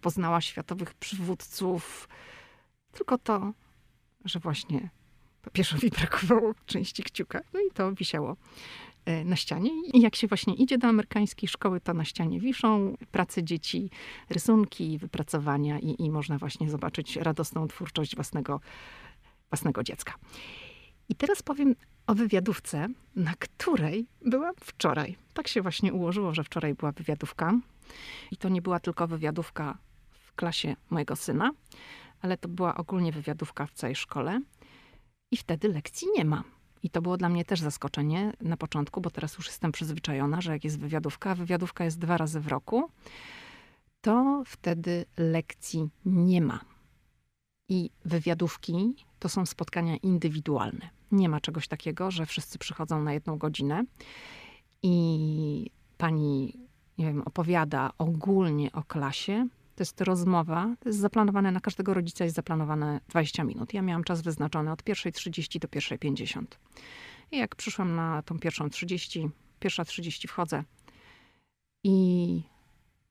[0.00, 2.08] poznała światowych przywódców,
[2.92, 3.52] tylko to,
[4.24, 4.90] że właśnie
[5.42, 7.40] papieżowi brakowało części kciuka.
[7.54, 8.36] No i to wisiało
[9.04, 9.70] e, na ścianie.
[9.92, 13.90] I jak się właśnie idzie do amerykańskiej szkoły, to na ścianie wiszą prace dzieci,
[14.30, 18.60] rysunki, wypracowania i, i można właśnie zobaczyć radosną twórczość własnego
[19.50, 20.14] własnego dziecka.
[21.08, 21.74] I teraz powiem
[22.06, 25.16] o wywiadówce, na której byłam wczoraj.
[25.34, 27.52] Tak się właśnie ułożyło, że wczoraj była wywiadówka.
[28.30, 29.78] I to nie była tylko wywiadówka
[30.10, 31.50] w klasie mojego syna,
[32.20, 34.40] ale to była ogólnie wywiadówka w całej szkole.
[35.30, 36.44] I wtedy lekcji nie ma.
[36.82, 40.52] I to było dla mnie też zaskoczenie na początku, bo teraz już jestem przyzwyczajona, że
[40.52, 42.90] jak jest wywiadówka, a wywiadówka jest dwa razy w roku,
[44.00, 46.60] to wtedy lekcji nie ma.
[47.68, 50.90] I wywiadówki to są spotkania indywidualne.
[51.12, 53.84] Nie ma czegoś takiego, że wszyscy przychodzą na jedną godzinę
[54.82, 56.54] i pani,
[56.98, 59.48] nie wiem, opowiada ogólnie o klasie.
[59.76, 63.74] To jest rozmowa, to jest zaplanowane na każdego rodzica, jest zaplanowane 20 minut.
[63.74, 66.58] Ja miałam czas wyznaczony od pierwszej 30 do pierwszej 50.
[67.30, 69.28] I jak przyszłam na tą pierwszą 30,
[69.60, 70.64] pierwsza 30 wchodzę
[71.84, 72.42] i,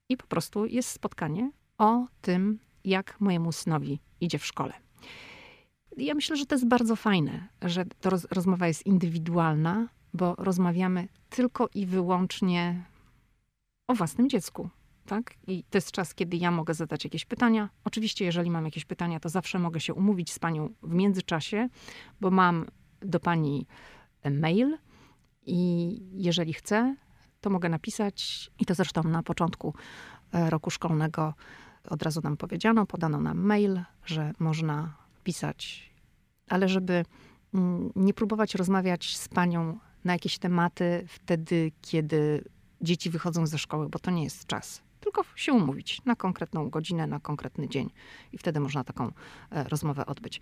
[0.09, 4.84] i po prostu jest spotkanie o tym, jak mojemu synowi idzie w szkole.
[5.97, 11.07] Ja myślę, że to jest bardzo fajne, że to roz, rozmowa jest indywidualna, bo rozmawiamy
[11.29, 12.83] tylko i wyłącznie
[13.87, 14.69] o własnym dziecku.
[15.05, 15.33] Tak?
[15.47, 17.69] I to jest czas, kiedy ja mogę zadać jakieś pytania.
[17.83, 21.69] Oczywiście, jeżeli mam jakieś pytania, to zawsze mogę się umówić z panią w międzyczasie,
[22.21, 22.65] bo mam
[23.01, 23.67] do pani
[24.31, 24.77] mail
[25.45, 26.95] i jeżeli chcę,
[27.41, 28.51] to mogę napisać.
[28.59, 29.73] I to zresztą na początku
[30.33, 31.33] e, roku szkolnego
[31.89, 35.89] od razu nam powiedziano, podano nam mail, że można pisać,
[36.49, 37.05] ale żeby
[37.53, 42.43] mm, nie próbować rozmawiać z panią na jakieś tematy wtedy, kiedy
[42.81, 44.81] dzieci wychodzą ze szkoły, bo to nie jest czas.
[44.99, 47.89] Tylko się umówić na konkretną godzinę, na konkretny dzień
[48.31, 49.11] i wtedy można taką
[49.51, 50.41] e, rozmowę odbyć.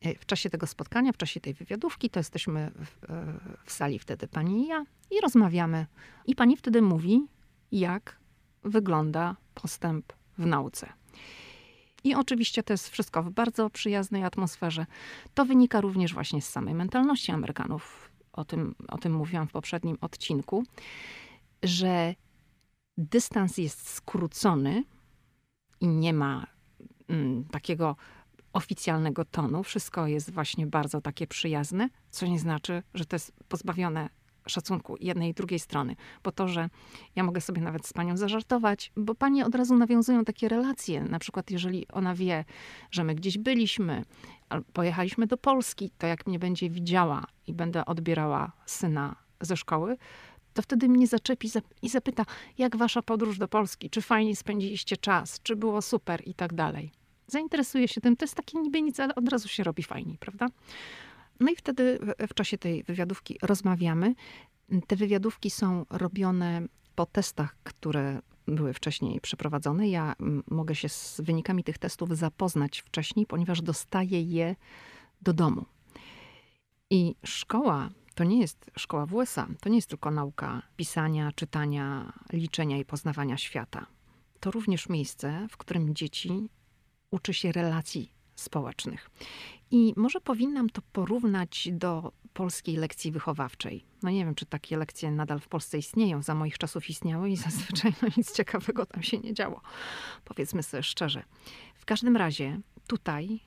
[0.00, 3.98] E, w czasie tego spotkania, w czasie tej wywiadówki, to jesteśmy w, e, w sali
[3.98, 5.86] wtedy pani i ja i rozmawiamy.
[6.26, 7.26] I pani wtedy mówi,
[7.72, 8.18] jak
[8.64, 11.01] wygląda postęp w nauce.
[12.04, 14.86] I oczywiście to jest wszystko w bardzo przyjaznej atmosferze.
[15.34, 18.10] To wynika również właśnie z samej mentalności Amerykanów.
[18.32, 20.64] O tym, o tym mówiłam w poprzednim odcinku,
[21.62, 22.14] że
[22.98, 24.84] dystans jest skrócony
[25.80, 26.46] i nie ma
[27.08, 27.96] mm, takiego
[28.52, 29.62] oficjalnego tonu.
[29.62, 34.08] Wszystko jest właśnie bardzo takie przyjazne, co nie znaczy, że to jest pozbawione
[34.46, 35.96] szacunku jednej i drugiej strony.
[36.24, 36.68] Bo to, że
[37.16, 41.04] ja mogę sobie nawet z panią zażartować, bo panie od razu nawiązują takie relacje.
[41.04, 42.44] Na przykład, jeżeli ona wie,
[42.90, 44.04] że my gdzieś byliśmy,
[44.72, 49.96] pojechaliśmy do Polski, to jak mnie będzie widziała i będę odbierała syna ze szkoły,
[50.54, 51.50] to wtedy mnie zaczepi
[51.82, 52.24] i zapyta,
[52.58, 56.92] jak wasza podróż do Polski, czy fajnie spędziliście czas, czy było super i tak dalej.
[57.26, 60.46] Zainteresuje się tym, to jest takie niby nic, ale od razu się robi fajniej, prawda?
[61.42, 64.14] No i wtedy w czasie tej wywiadówki rozmawiamy.
[64.86, 66.62] Te wywiadówki są robione
[66.94, 69.88] po testach, które były wcześniej przeprowadzone.
[69.88, 70.14] Ja
[70.50, 74.56] mogę się z wynikami tych testów zapoznać wcześniej, ponieważ dostaję je
[75.22, 75.64] do domu.
[76.90, 82.12] I szkoła to nie jest szkoła w USA, to nie jest tylko nauka pisania, czytania,
[82.32, 83.86] liczenia i poznawania świata.
[84.40, 86.48] To również miejsce, w którym dzieci
[87.10, 89.10] uczy się relacji społecznych.
[89.70, 93.84] I może powinnam to porównać do polskiej lekcji wychowawczej.
[94.02, 96.22] No nie wiem, czy takie lekcje nadal w Polsce istnieją.
[96.22, 99.60] Za moich czasów istniały i zazwyczaj no nic ciekawego tam się nie działo.
[100.24, 101.22] Powiedzmy sobie szczerze.
[101.74, 103.40] W każdym razie tutaj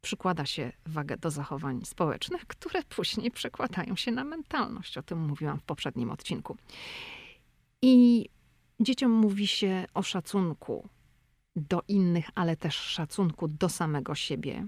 [0.00, 4.98] przykłada się wagę do zachowań społecznych, które później przekładają się na mentalność.
[4.98, 6.56] O tym mówiłam w poprzednim odcinku.
[7.82, 8.26] I
[8.80, 10.88] dzieciom mówi się o szacunku
[11.56, 14.66] do innych, ale też szacunku do samego siebie,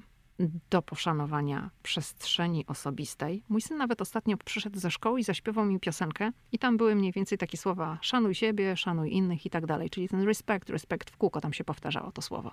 [0.71, 3.43] do poszanowania przestrzeni osobistej.
[3.49, 7.13] Mój syn nawet ostatnio przyszedł ze szkoły i zaśpiewał mi piosenkę i tam były mniej
[7.13, 9.91] więcej takie słowa szanuj siebie, szanuj innych i tak dalej.
[9.91, 12.53] Czyli ten respekt, respekt w kółko tam się powtarzało to słowo.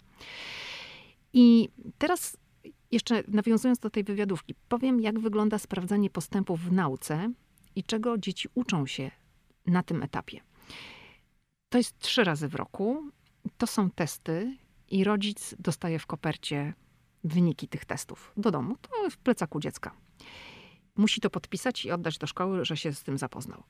[1.34, 2.38] I teraz
[2.92, 7.32] jeszcze nawiązując do tej wywiadówki, powiem jak wygląda sprawdzanie postępów w nauce
[7.76, 9.12] i czego dzieci uczą się
[9.66, 10.42] na tym etapie.
[11.70, 13.04] To jest trzy razy w roku.
[13.58, 14.58] To są testy
[14.90, 16.74] i rodzic dostaje w kopercie
[17.24, 18.78] wyniki tych testów do domu.
[18.82, 19.92] To w plecaku dziecka.
[20.96, 23.64] Musi to podpisać i oddać do szkoły, że się z tym zapoznał.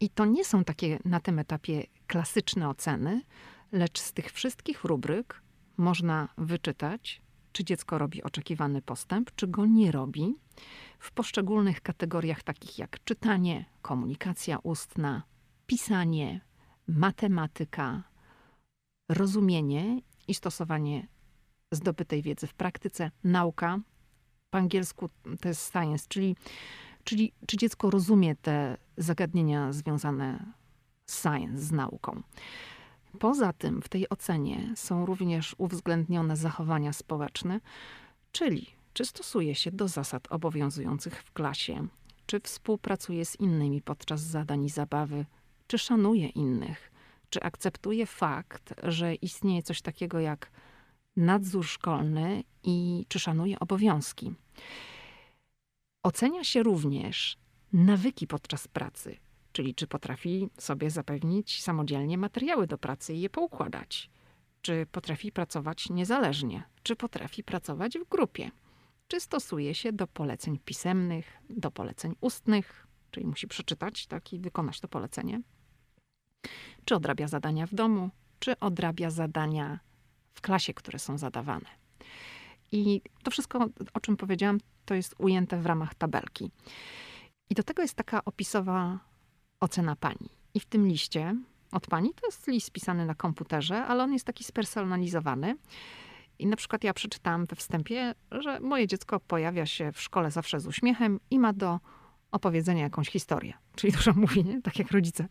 [0.00, 3.22] I to nie są takie na tym etapie klasyczne oceny,
[3.72, 5.42] lecz z tych wszystkich rubryk
[5.76, 10.34] można wyczytać, czy dziecko robi oczekiwany postęp, czy go nie robi,
[10.98, 15.22] w poszczególnych kategoriach takich jak czytanie, komunikacja ustna,
[15.66, 16.40] pisanie,
[16.88, 18.02] matematyka,
[19.10, 21.06] rozumienie i stosowanie
[21.70, 23.78] zdobytej wiedzy w praktyce, nauka.
[24.50, 25.08] Po angielsku
[25.40, 26.36] to jest science, czyli,
[27.04, 30.52] czyli czy dziecko rozumie te zagadnienia związane
[31.06, 32.22] z science, z nauką.
[33.18, 37.60] Poza tym w tej ocenie są również uwzględnione zachowania społeczne,
[38.32, 41.86] czyli czy stosuje się do zasad obowiązujących w klasie,
[42.26, 45.26] czy współpracuje z innymi podczas zadań i zabawy,
[45.66, 46.89] czy szanuje innych,
[47.30, 50.50] czy akceptuje fakt, że istnieje coś takiego jak
[51.16, 54.34] nadzór szkolny i czy szanuje obowiązki.
[56.02, 57.36] Ocenia się również
[57.72, 59.16] nawyki podczas pracy,
[59.52, 64.10] czyli czy potrafi sobie zapewnić samodzielnie materiały do pracy i je poukładać,
[64.62, 68.50] czy potrafi pracować niezależnie, czy potrafi pracować w grupie,
[69.08, 74.80] czy stosuje się do poleceń pisemnych, do poleceń ustnych, czyli musi przeczytać tak, i wykonać
[74.80, 75.40] to polecenie,
[76.84, 79.78] czy odrabia zadania w domu, czy odrabia zadania
[80.34, 81.66] w klasie, które są zadawane.
[82.72, 86.50] I to wszystko, o czym powiedziałam, to jest ujęte w ramach tabelki.
[87.50, 88.98] I do tego jest taka opisowa
[89.60, 90.28] ocena pani.
[90.54, 91.36] I w tym liście
[91.72, 95.56] od pani to jest list pisany na komputerze, ale on jest taki spersonalizowany.
[96.38, 100.60] I na przykład ja przeczytałam we wstępie, że moje dziecko pojawia się w szkole zawsze
[100.60, 101.80] z uśmiechem i ma do
[102.30, 103.54] opowiedzenia jakąś historię.
[103.76, 104.62] Czyli dużo mówi, nie?
[104.62, 105.28] Tak jak rodzice.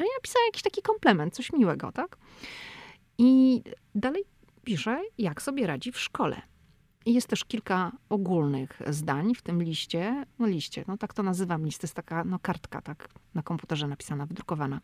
[0.00, 2.16] Że ja napisała jakiś taki komplement, coś miłego, tak?
[3.18, 3.62] I
[3.94, 4.24] dalej
[4.64, 6.42] pisze, jak sobie radzi w szkole.
[7.06, 10.24] I jest też kilka ogólnych zdań w tym liście.
[10.38, 11.64] No liście, no tak to nazywam.
[11.64, 14.80] List jest taka no, kartka, tak na komputerze napisana, wydrukowana.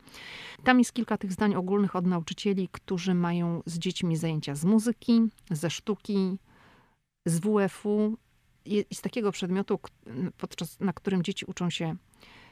[0.63, 5.21] Tam jest kilka tych zdań ogólnych od nauczycieli, którzy mają z dziećmi zajęcia z muzyki,
[5.51, 6.37] ze sztuki,
[7.25, 8.17] z WF-u
[8.65, 9.79] i z takiego przedmiotu,
[10.37, 11.95] podczas, na którym dzieci uczą się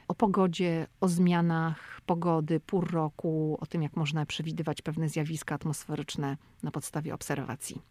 [0.08, 6.36] o pogodzie, o zmianach pogody, pór roku, o tym, jak można przewidywać pewne zjawiska atmosferyczne
[6.62, 7.82] na podstawie obserwacji.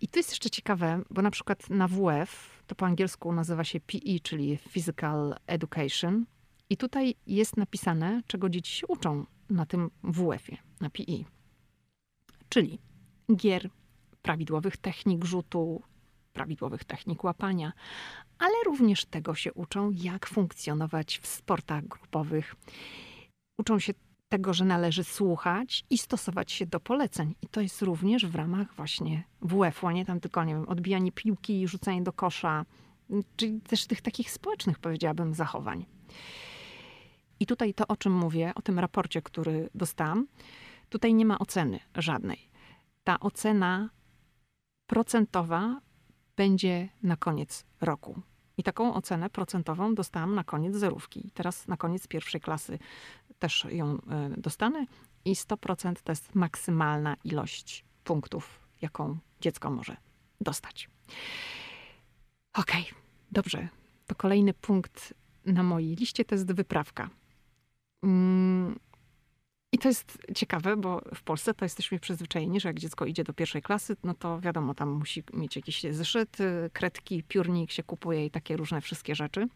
[0.00, 3.80] I to jest jeszcze ciekawe, bo na przykład na WF, to po angielsku nazywa się
[3.80, 6.26] PE, czyli Physical Education.
[6.70, 11.24] I tutaj jest napisane, czego dzieci się uczą na tym WF-ie, na PE.
[12.48, 12.78] Czyli
[13.36, 13.70] gier,
[14.22, 15.82] prawidłowych technik rzutu,
[16.38, 17.72] prawidłowych technik łapania,
[18.38, 22.56] ale również tego się uczą, jak funkcjonować w sportach grupowych.
[23.58, 23.94] Uczą się
[24.28, 27.34] tego, że należy słuchać i stosować się do poleceń.
[27.42, 31.12] I to jest również w ramach właśnie WF-u, a nie tam tylko, nie wiem, odbijanie
[31.12, 32.64] piłki, rzucanie do kosza,
[33.36, 35.86] czyli też tych takich społecznych, powiedziałabym, zachowań.
[37.40, 40.26] I tutaj to, o czym mówię, o tym raporcie, który dostałam,
[40.88, 42.50] tutaj nie ma oceny żadnej.
[43.04, 43.90] Ta ocena
[44.86, 45.80] procentowa
[46.38, 48.20] będzie na koniec roku.
[48.56, 51.30] I taką ocenę procentową dostałam na koniec zerówki.
[51.34, 52.78] Teraz na koniec pierwszej klasy
[53.38, 53.98] też ją e,
[54.36, 54.86] dostanę.
[55.24, 59.96] I 100% to jest maksymalna ilość punktów, jaką dziecko może
[60.40, 60.90] dostać.
[62.54, 62.94] Okej, okay,
[63.32, 63.68] dobrze.
[64.06, 67.10] To kolejny punkt na mojej liście to jest wyprawka.
[68.02, 68.78] Mm,
[69.72, 73.32] i to jest ciekawe, bo w Polsce to jesteśmy przyzwyczajeni, że jak dziecko idzie do
[73.32, 76.36] pierwszej klasy, no to wiadomo, tam musi mieć jakiś zeszyt,
[76.72, 79.46] kredki, piórnik się kupuje i takie różne wszystkie rzeczy.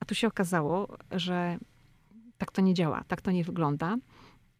[0.00, 1.58] A tu się okazało, że
[2.38, 3.96] tak to nie działa, tak to nie wygląda.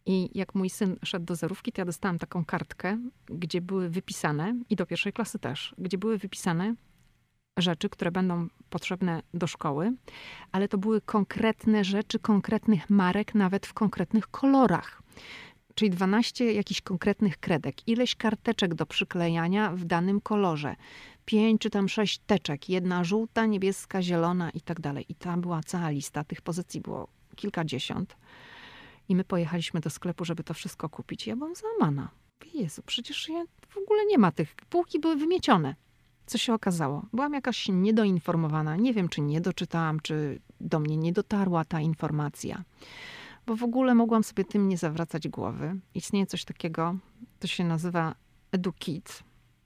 [0.05, 4.55] I jak mój syn szedł do zerówki, to ja dostałam taką kartkę, gdzie były wypisane,
[4.69, 6.75] i do pierwszej klasy też, gdzie były wypisane
[7.57, 9.93] rzeczy, które będą potrzebne do szkoły,
[10.51, 15.01] ale to były konkretne rzeczy, konkretnych marek, nawet w konkretnych kolorach.
[15.75, 20.75] Czyli 12 jakichś konkretnych kredek, ileś karteczek do przyklejania w danym kolorze,
[21.25, 25.05] 5 czy tam 6 teczek, jedna żółta, niebieska, zielona i tak dalej.
[25.09, 28.17] I tam była cała lista, tych pozycji było kilkadziesiąt.
[29.09, 31.27] I my pojechaliśmy do sklepu, żeby to wszystko kupić.
[31.27, 32.09] Ja byłam załamana.
[32.53, 34.55] Jezu, przecież ja, w ogóle nie ma tych.
[34.69, 35.75] Półki były wymiecione.
[36.25, 37.05] Co się okazało?
[37.13, 38.75] Byłam jakaś niedoinformowana.
[38.75, 42.63] Nie wiem, czy nie doczytałam, czy do mnie nie dotarła ta informacja.
[43.45, 45.75] Bo w ogóle mogłam sobie tym nie zawracać głowy.
[45.95, 46.95] Istnieje coś takiego,
[47.39, 48.15] to się nazywa
[48.51, 49.23] EduKit.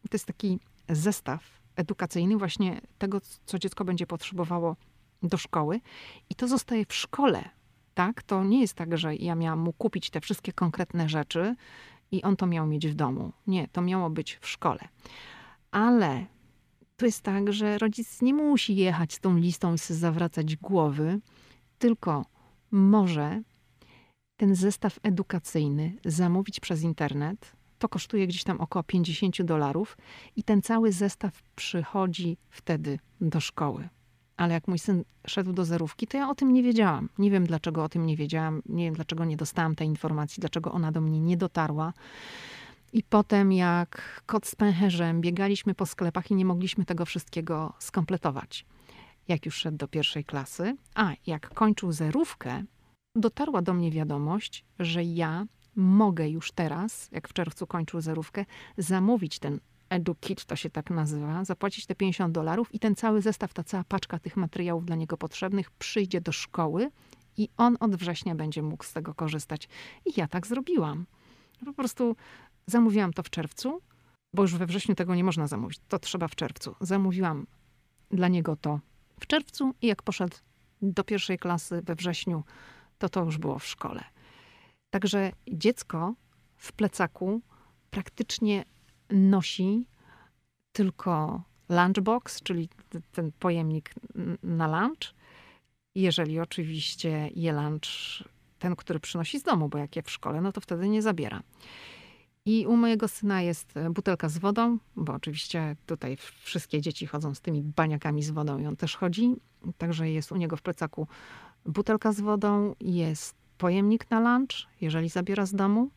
[0.10, 1.44] To jest taki zestaw
[1.76, 4.76] edukacyjny właśnie tego, co dziecko będzie potrzebowało
[5.24, 5.80] do szkoły.
[6.30, 7.50] I to zostaje w szkole.
[7.94, 8.24] Tak?
[8.24, 11.56] To nie jest tak, że ja miałam mu kupić te wszystkie konkretne rzeczy
[12.12, 13.32] i on to miał mieć w domu.
[13.48, 14.80] Nie, to miało być w szkole.
[15.72, 16.26] Ale
[16.98, 21.20] to jest tak, że rodzic nie musi jechać z tą listą i zawracać głowy,
[21.80, 22.26] tylko
[22.72, 23.42] może
[24.38, 27.52] ten zestaw edukacyjny zamówić przez internet.
[27.80, 29.98] To kosztuje gdzieś tam około 50 dolarów
[30.36, 33.90] i ten cały zestaw przychodzi wtedy do szkoły.
[34.38, 37.10] Ale jak mój syn szedł do zerówki, to ja o tym nie wiedziałam.
[37.18, 38.62] Nie wiem, dlaczego o tym nie wiedziałam.
[38.66, 41.94] Nie wiem, dlaczego nie dostałam tej informacji, dlaczego ona do mnie nie dotarła.
[42.94, 48.66] I potem, jak kot z pęcherzem, biegaliśmy po sklepach i nie mogliśmy tego wszystkiego skompletować.
[49.28, 52.64] Jak już szedł do pierwszej klasy, a jak kończył zerówkę,
[53.16, 55.46] dotarła do mnie wiadomość, że ja
[55.76, 58.46] mogę już teraz, jak w czerwcu kończył zerówkę,
[58.78, 63.54] zamówić ten EduKit, to się tak nazywa, zapłacić te 50 dolarów i ten cały zestaw,
[63.54, 66.92] ta cała paczka tych materiałów dla niego potrzebnych przyjdzie do szkoły
[67.38, 69.70] i on od września będzie mógł z tego korzystać.
[70.06, 71.06] I ja tak zrobiłam.
[71.66, 72.16] Po prostu
[72.70, 73.82] Zamówiłam to w czerwcu,
[74.34, 75.80] bo już we wrześniu tego nie można zamówić.
[75.88, 76.76] To trzeba w czerwcu.
[76.82, 77.48] Zamówiłam
[78.12, 78.80] dla niego to
[79.20, 80.38] w czerwcu i jak poszedł
[80.82, 82.44] do pierwszej klasy we wrześniu,
[82.98, 84.04] to to już było w szkole.
[84.90, 86.14] Także dziecko
[86.56, 87.42] w plecaku
[87.90, 88.66] praktycznie
[89.10, 89.88] nosi
[90.72, 92.70] tylko lunchbox, czyli
[93.12, 93.94] ten pojemnik
[94.44, 95.14] na lunch,
[95.96, 97.88] jeżeli oczywiście je lunch
[98.60, 101.44] ten, który przynosi z domu, bo jak je w szkole, no to wtedy nie zabiera.
[102.48, 107.36] I u mojego syna jest e, butelka z wodą, bo oczywiście tutaj wszystkie dzieci chodzą
[107.36, 109.36] z tymi baniakami z wodą i on też chodzi.
[109.78, 111.08] Także jest u niego w plecaku
[111.66, 115.90] butelka z wodą, jest pojemnik na lunch, jeżeli zabiera z domu.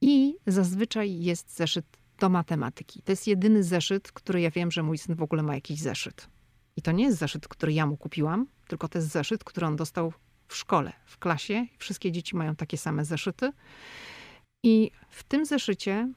[0.00, 1.86] I zazwyczaj jest zeszyt
[2.18, 3.02] do matematyki.
[3.02, 6.28] To jest jedyny zeszyt, który ja wiem, że mój syn w ogóle ma jakiś zeszyt.
[6.76, 9.76] I to nie jest zeszyt, który ja mu kupiłam, tylko to jest zeszyt, który on
[9.76, 10.12] dostał
[10.48, 11.66] w szkole, w klasie.
[11.78, 13.52] Wszystkie dzieci mają takie same zeszyty.
[14.66, 16.12] I w tym zeszycie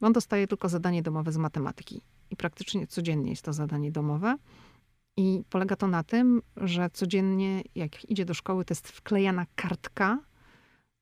[0.00, 2.02] on dostaje tylko zadanie domowe z matematyki.
[2.30, 4.36] I praktycznie codziennie jest to zadanie domowe.
[5.16, 10.18] I polega to na tym, że codziennie, jak idzie do szkoły, to jest wklejana kartka.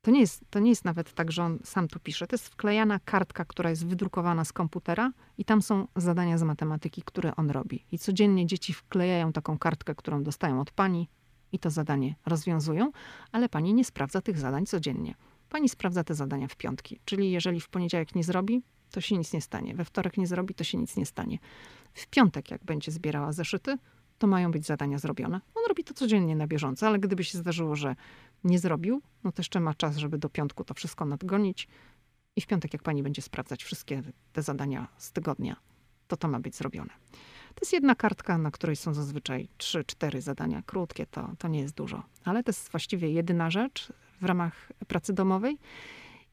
[0.03, 2.27] To nie, jest, to nie jest nawet tak, że on sam tu pisze.
[2.27, 7.03] To jest wklejana kartka, która jest wydrukowana z komputera, i tam są zadania z matematyki,
[7.03, 7.85] które on robi.
[7.93, 11.09] I codziennie dzieci wklejają taką kartkę, którą dostają od pani,
[11.53, 12.93] i to zadanie rozwiązują,
[13.33, 15.15] ale pani nie sprawdza tych zadań codziennie.
[15.49, 17.01] Pani sprawdza te zadania w piątki.
[17.05, 19.75] Czyli jeżeli w poniedziałek nie zrobi, to się nic nie stanie.
[19.75, 21.39] We wtorek nie zrobi, to się nic nie stanie.
[21.95, 23.79] W piątek, jak będzie zbierała zeszyty,
[24.19, 25.41] to mają być zadania zrobione.
[25.55, 27.97] On robi to codziennie na bieżąco, ale gdyby się zdarzyło, że
[28.45, 31.69] nie zrobił, no to jeszcze ma czas, żeby do piątku to wszystko nadgonić.
[32.37, 35.57] I w piątek, jak pani będzie sprawdzać wszystkie te zadania z tygodnia,
[36.09, 36.91] to to ma być zrobione.
[37.55, 41.75] To jest jedna kartka, na której są zazwyczaj 3-4 zadania krótkie, to, to nie jest
[41.75, 42.03] dużo.
[42.25, 45.59] Ale to jest właściwie jedyna rzecz w ramach pracy domowej.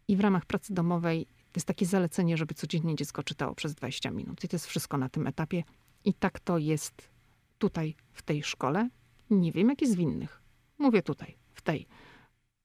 [0.07, 4.43] I w ramach pracy domowej jest takie zalecenie, żeby codziennie dziecko czytało przez 20 minut.
[4.43, 5.63] I to jest wszystko na tym etapie.
[6.05, 7.09] I tak to jest
[7.57, 8.89] tutaj, w tej szkole.
[9.29, 10.41] Nie wiem, jak jest w innych.
[10.77, 11.88] Mówię tutaj, w tej.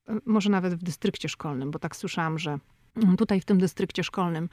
[0.07, 2.59] E, może nawet w dystrykcie szkolnym, bo tak słyszałam, że
[3.17, 4.49] tutaj w tym dystrykcie szkolnym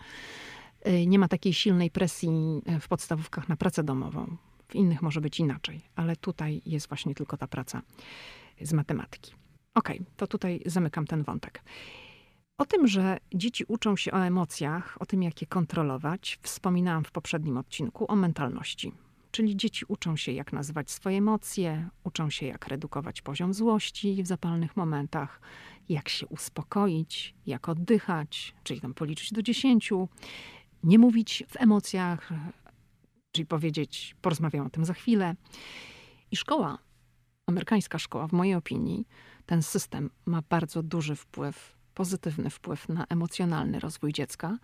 [0.83, 2.31] e, nie ma takiej silnej presji
[2.67, 4.37] e, w podstawówkach na pracę domową.
[4.69, 7.83] W innych może być inaczej, ale tutaj jest właśnie tylko ta praca
[8.61, 9.46] z matematyki.
[9.77, 11.63] Ok, to tutaj zamykam ten wątek.
[12.59, 17.11] O tym, że dzieci uczą się o emocjach, o tym, jak je kontrolować, wspominałam w
[17.11, 18.93] poprzednim odcinku o mentalności.
[19.31, 24.27] Czyli dzieci uczą się, jak nazywać swoje emocje, uczą się, jak redukować poziom złości w
[24.27, 25.41] zapalnych momentach,
[25.89, 30.09] jak się uspokoić, jak oddychać, czyli tam policzyć do dziesięciu,
[30.85, 32.33] nie mówić w emocjach,
[33.33, 35.35] czyli powiedzieć, porozmawiam o tym za chwilę.
[36.31, 36.79] I szkoła,
[37.47, 39.07] amerykańska szkoła, w mojej opinii,
[39.47, 44.59] ten system ma bardzo duży wpływ, pozytywny wpływ na emocjonalny rozwój dziecka,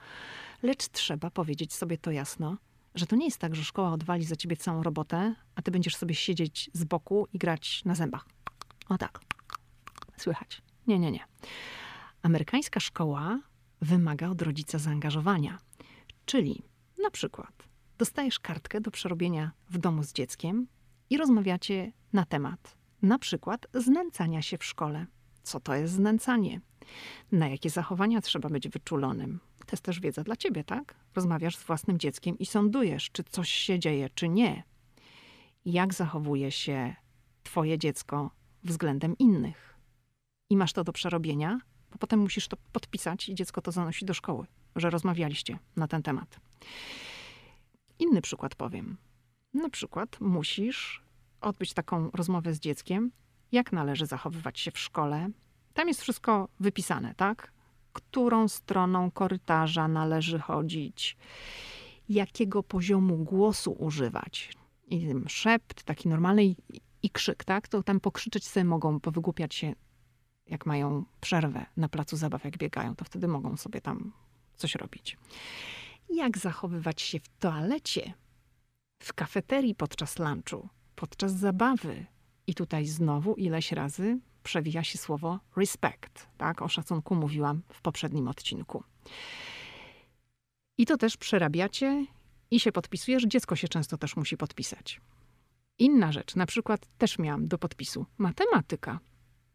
[0.63, 2.57] lecz trzeba powiedzieć sobie to jasno,
[2.95, 5.97] że to nie jest tak, że szkoła odwali za ciebie całą robotę, a ty będziesz
[5.97, 8.27] sobie siedzieć z boku i grać na zębach.
[8.89, 9.21] O tak.
[10.17, 10.63] Słychać.
[10.87, 11.25] Nie, nie, nie.
[12.23, 13.41] Amerykańska szkoła
[13.81, 15.59] wymaga od rodzica zaangażowania.
[16.27, 16.63] Czyli
[17.03, 17.69] na przykład
[17.99, 20.67] dostajesz kartkę do przerobienia w domu z dzieckiem
[21.11, 25.07] i rozmawiacie na temat na przykład znęcania się w szkole.
[25.43, 26.61] Co to jest znęcanie?
[27.33, 29.41] Na jakie zachowania trzeba być wyczulonym?
[29.59, 30.95] To jest też wiedza dla ciebie, tak?
[31.15, 34.65] Rozmawiasz z własnym dzieckiem i sądujesz, czy coś się dzieje, czy nie.
[35.65, 36.95] Jak zachowuje się
[37.43, 38.31] twoje dziecko
[38.65, 39.79] względem innych.
[40.51, 44.15] I masz to do przerobienia, bo potem musisz to podpisać i dziecko to zanosi do
[44.15, 44.47] szkoły,
[44.77, 46.41] że rozmawialiście na ten temat.
[47.99, 48.97] Inny przykład powiem.
[49.55, 51.03] Na przykład musisz
[51.43, 53.11] odbyć taką rozmowę z dzieckiem,
[53.53, 55.29] jak należy zachowywać się w szkole.
[55.75, 57.53] Tam jest wszystko wypisane, tak?
[57.93, 61.17] Którą stroną korytarza należy chodzić,
[62.09, 64.53] jakiego poziomu głosu używać.
[64.87, 66.57] I szept, taki normalny i,
[67.03, 67.69] i krzyk, tak?
[67.69, 69.75] To tam pokrzyczeć sobie mogą, powygłupiać się,
[70.47, 74.13] jak mają przerwę na placu zabaw, jak biegają, to wtedy mogą sobie tam
[74.57, 75.19] coś robić.
[76.11, 78.13] Jak zachowywać się w toalecie,
[78.99, 82.07] w kafeterii podczas lunchu, podczas zabawy.
[82.47, 86.29] I tutaj znowu ileś razy przewija się słowo respect.
[86.39, 86.63] Tak?
[86.63, 88.85] O szacunku mówiłam w poprzednim odcinku.
[90.79, 92.07] I to też przerabiacie
[92.51, 93.23] i się podpisujesz.
[93.27, 95.01] Dziecko się często też musi podpisać.
[95.79, 99.01] Inna rzecz, na przykład też miałam do podpisu matematyka.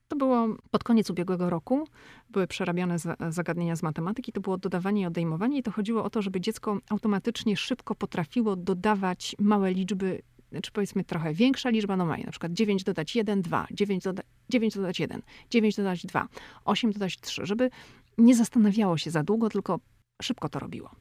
[0.07, 1.88] To było pod koniec ubiegłego roku,
[2.29, 2.95] były przerabiane
[3.29, 6.77] zagadnienia z matematyki, to było dodawanie i odejmowanie i to chodziło o to, żeby dziecko
[6.89, 10.21] automatycznie szybko potrafiło dodawać małe liczby
[10.63, 14.23] czy powiedzmy trochę większa liczba, no ma na przykład 9 dodać 1, 2, 9, doda
[14.49, 16.27] 9 dodać 1, 9 dodać 2,
[16.65, 17.69] 8 dodać 3, żeby
[18.17, 19.79] nie zastanawiało się za długo, tylko
[20.21, 20.91] szybko to robiło.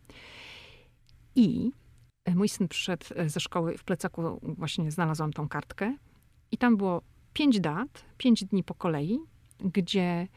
[1.34, 1.70] I
[2.24, 5.96] e, mój syn przyszedł e, ze szkoły, w plecaku właśnie znalazłam tą kartkę
[6.50, 9.18] i tam było 5 dat, 5 dni po kolei,
[9.60, 10.28] gdzie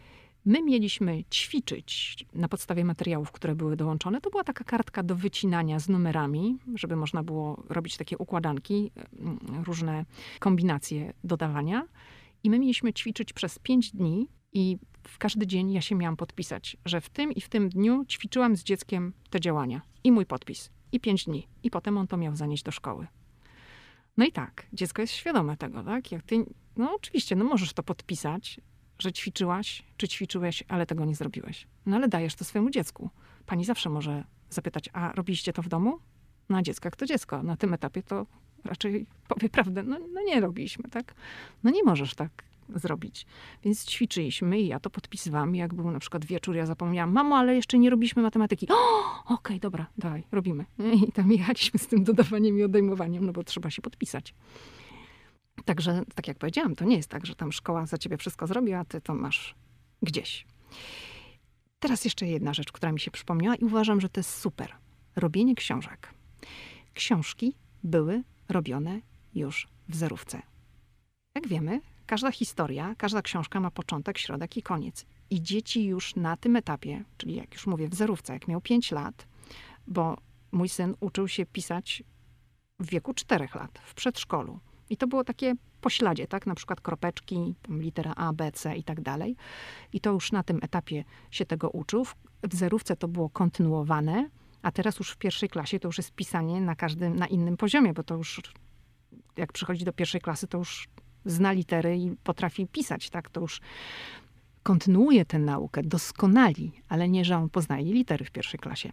[0.46, 4.22] My mieliśmy ćwiczyć na podstawie materiałów, które były dołączone.
[4.22, 9.64] To była taka kartka do wycinania z numerami, żeby można było robić takie układanki, mm,
[9.64, 10.06] różne
[10.40, 11.88] kombinacje dodawania.
[12.44, 16.78] I my mieliśmy ćwiczyć przez pięć dni i w każdy dzień ja się miałam podpisać,
[16.86, 19.82] że w tym i w tym dniu ćwiczyłam z dzieckiem te działania.
[20.04, 20.70] I mój podpis.
[20.92, 21.48] I pięć dni.
[21.64, 23.08] I potem on to miał zanieść do szkoły.
[24.18, 26.12] No i tak, dziecko jest świadome tego, tak?
[26.12, 26.46] Jak ty,
[26.78, 28.60] no oczywiście, no możesz to podpisać,
[29.00, 31.68] że ćwiczyłaś, czy ćwiczyłeś, ale tego nie zrobiłeś.
[31.86, 33.10] No ale dajesz to swojemu dziecku.
[33.46, 36.00] Pani zawsze może zapytać, a robiliście to w domu?
[36.50, 37.44] No a dziecko to dziecko.
[37.44, 38.26] Na tym etapie to
[38.64, 39.84] raczej powie prawdę.
[39.84, 41.14] No, no nie robiliśmy, tak?
[41.64, 42.44] No nie możesz tak
[42.76, 43.26] zrobić.
[43.64, 45.56] Więc ćwiczyliśmy i ja to podpisywałam.
[45.56, 48.68] Jak był na przykład wieczór, ja zapomniałam, mamo, ale jeszcze nie robiliśmy matematyki.
[48.70, 50.66] Okej, okay, dobra, dawaj, robimy.
[51.08, 54.34] I tam jechaliśmy z tym dodawaniem i odejmowaniem, no bo trzeba się podpisać.
[55.66, 58.74] Także, tak jak powiedziałam, to nie jest tak, że tam szkoła za ciebie wszystko zrobi,
[58.74, 59.56] a ty to masz
[60.02, 60.46] gdzieś.
[61.80, 64.76] Teraz jeszcze jedna rzecz, która mi się przypomniała i uważam, że to jest super.
[65.16, 66.14] Robienie książek.
[66.94, 69.02] Książki były robione
[69.36, 70.42] już w zerówce.
[71.36, 75.06] Jak wiemy, każda historia, każda książka ma początek, środek i koniec.
[75.30, 78.92] I dzieci już na tym etapie, czyli jak już mówię, w zerówce, jak miał 5
[78.92, 79.28] lat,
[79.88, 80.18] bo
[80.52, 82.04] mój syn uczył się pisać
[82.80, 84.60] w wieku 4 lat, w przedszkolu.
[84.90, 86.46] I to było takie pośladzie, tak?
[86.46, 89.36] Na przykład kropeczki, litera A, B, C i tak dalej.
[89.94, 92.06] I to już na tym etapie się tego uczył.
[92.44, 94.30] W zerówce to było kontynuowane,
[94.62, 97.94] a teraz już w pierwszej klasie to już jest pisanie na każdym, na innym poziomie,
[97.94, 98.42] bo to już
[99.38, 100.88] jak przychodzi do pierwszej klasy, to już
[101.26, 103.30] zna litery i potrafi pisać, tak?
[103.30, 103.62] To już
[104.64, 108.92] kontynuuje tę naukę, doskonali, ale nie, że on poznaje litery w pierwszej klasie.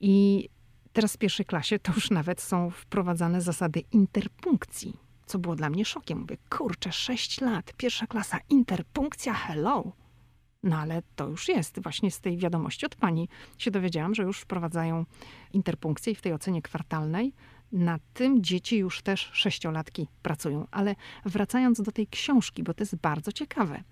[0.00, 0.48] I
[0.92, 5.84] teraz w pierwszej klasie to już nawet są wprowadzane zasady interpunkcji, co było dla mnie
[5.84, 6.18] szokiem.
[6.18, 9.92] Mówię, kurczę, 6 lat, pierwsza klasa, interpunkcja, hello.
[10.62, 11.82] No ale to już jest.
[11.82, 13.28] Właśnie z tej wiadomości od pani
[13.58, 15.04] się dowiedziałam, że już wprowadzają
[15.52, 17.32] interpunkcję i w tej ocenie kwartalnej
[17.72, 20.66] na tym dzieci już też sześciolatki pracują.
[20.70, 23.82] Ale wracając do tej książki, bo to jest bardzo ciekawe.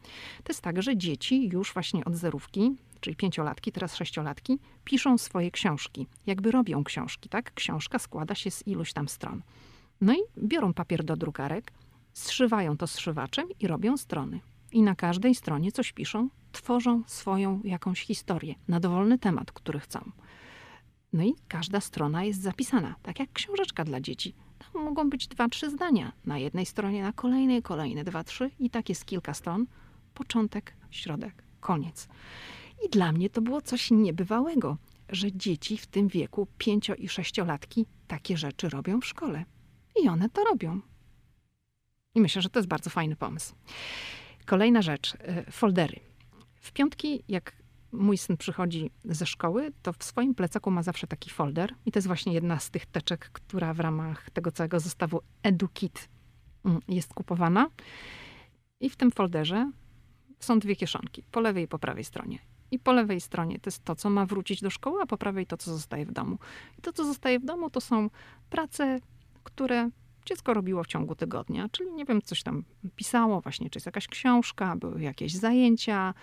[0.45, 5.51] To jest tak, że dzieci już właśnie od zerówki, czyli pięciolatki, teraz sześciolatki, piszą swoje
[5.51, 6.07] książki.
[6.27, 7.55] Jakby robią książki, tak?
[7.55, 9.43] Książka składa się z iluś tam stron.
[10.01, 11.73] No i biorą papier do drukarek,
[12.13, 14.41] zszywają to zszywaczem i robią strony.
[14.73, 20.11] I na każdej stronie coś piszą, tworzą swoją jakąś historię na dowolny temat, który chcą.
[21.13, 24.35] No i każda strona jest zapisana, tak jak książeczka dla dzieci.
[24.59, 26.13] Tam mogą być dwa, trzy zdania.
[26.27, 29.67] Na jednej stronie, na kolejnej, kolejne dwa, trzy i tak jest kilka stron.
[30.15, 32.09] Początek, środek, koniec.
[32.87, 34.77] I dla mnie to było coś niebywałego,
[35.09, 39.45] że dzieci w tym wieku pięcio- i sześciolatki takie rzeczy robią w szkole.
[40.03, 40.81] I one to robią.
[42.15, 43.55] I myślę, że to jest bardzo fajny pomysł.
[44.47, 46.01] Kolejna rzecz, y, foldery.
[46.55, 47.57] W piątki, jak
[47.93, 51.75] mój syn przychodzi ze szkoły, to w swoim plecaku ma zawsze taki folder.
[51.87, 56.09] I to jest właśnie jedna z tych teczek, która w ramach tego całego zestawu EduKit
[56.65, 57.71] mm, jest kupowana.
[58.81, 59.73] I w tym folderze
[60.41, 62.39] są dwie kieszonki, po lewej i po prawej stronie.
[62.71, 65.47] I po lewej stronie to jest to, co ma wrócić do szkoły, a po prawej
[65.47, 66.39] to, co zostaje w domu.
[66.79, 68.11] I to, co zostaje w domu, to są
[68.51, 69.01] prace,
[69.45, 69.91] które
[70.29, 72.65] dziecko robiło w ciągu tygodnia, czyli nie wiem, coś tam
[72.97, 76.15] pisało, właśnie, czy jest jakaś książka, były jakieś zajęcia,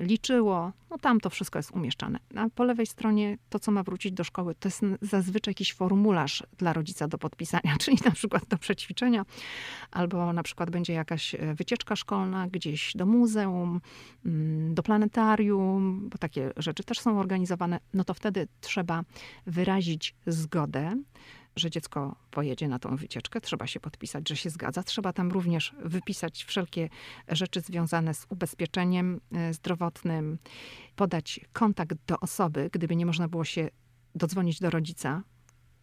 [0.00, 0.72] liczyło.
[0.90, 2.18] No tam to wszystko jest umieszczane.
[2.36, 6.42] A po lewej stronie to, co ma wrócić do szkoły, to jest zazwyczaj jakiś formularz
[6.58, 9.24] dla rodzica do podpisania, czyli na przykład do przećwiczenia,
[9.90, 13.80] albo na przykład będzie jakaś e, wycieczka szkolna gdzieś do muzeum,
[14.26, 17.80] mm, do planetarium, bo takie rzeczy też są organizowane.
[17.94, 19.02] No to wtedy trzeba
[19.46, 20.96] wyrazić zgodę
[21.56, 24.82] że dziecko pojedzie na tą wycieczkę, trzeba się podpisać, że się zgadza.
[24.82, 26.88] Trzeba tam również wypisać wszelkie
[27.28, 30.38] rzeczy związane z ubezpieczeniem e, zdrowotnym,
[30.96, 33.68] podać kontakt do osoby, gdyby nie można było się
[34.14, 35.22] dodzwonić do rodzica,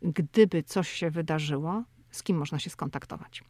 [0.02, 3.44] gdyby coś się wydarzyło, z kim można się skontaktować.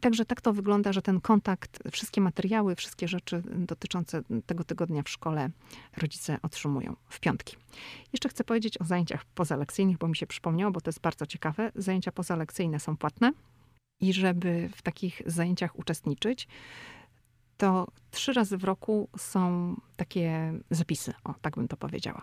[0.00, 5.08] Także tak to wygląda, że ten kontakt, wszystkie materiały, wszystkie rzeczy dotyczące tego tygodnia w
[5.08, 5.50] szkole
[5.96, 7.56] rodzice otrzymują w piątki.
[8.12, 11.72] Jeszcze chcę powiedzieć o zajęciach pozalekcyjnych, bo mi się przypomniało, bo to jest bardzo ciekawe.
[11.74, 13.32] Zajęcia pozalekcyjne są płatne
[14.00, 16.48] i żeby w takich zajęciach uczestniczyć,
[17.56, 22.22] to trzy razy w roku są takie zapisy, o tak bym to powiedziała.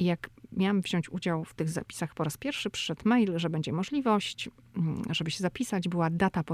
[0.00, 3.72] I jak miałam wziąć udział w tych zapisach po raz pierwszy, przyszedł mail, że będzie
[3.72, 5.88] możliwość, mm, żeby się zapisać.
[5.88, 6.44] Była data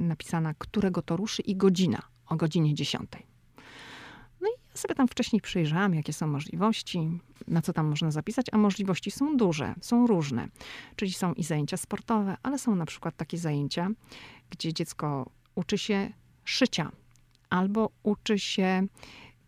[0.00, 3.10] napisana, którego to ruszy i godzina, o godzinie 10.
[4.40, 8.46] No i ja sobie tam wcześniej przyjrzałam, jakie są możliwości, na co tam można zapisać,
[8.52, 10.48] a możliwości są duże, są różne.
[10.96, 13.90] Czyli są i zajęcia sportowe, ale są na przykład takie zajęcia,
[14.50, 16.12] gdzie dziecko uczy się
[16.44, 16.92] szycia
[17.50, 18.86] albo uczy się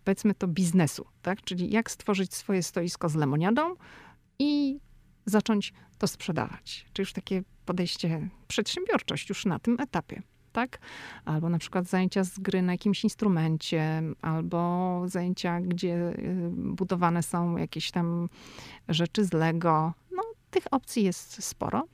[0.04, 1.42] powiedzmy to biznesu, tak?
[1.42, 3.74] Czyli jak stworzyć swoje stoisko z lemoniadą
[4.38, 4.80] i
[5.26, 6.86] zacząć to sprzedawać.
[6.92, 10.22] Czyli już takie podejście, przedsiębiorczość już na tym etapie.
[10.52, 10.78] Tak?
[11.24, 17.56] Albo na przykład zajęcia z gry na jakimś instrumencie, albo zajęcia, gdzie y, budowane są
[17.56, 18.28] jakieś tam
[18.88, 19.92] rzeczy z Lego.
[20.16, 21.84] No, tych opcji jest sporo.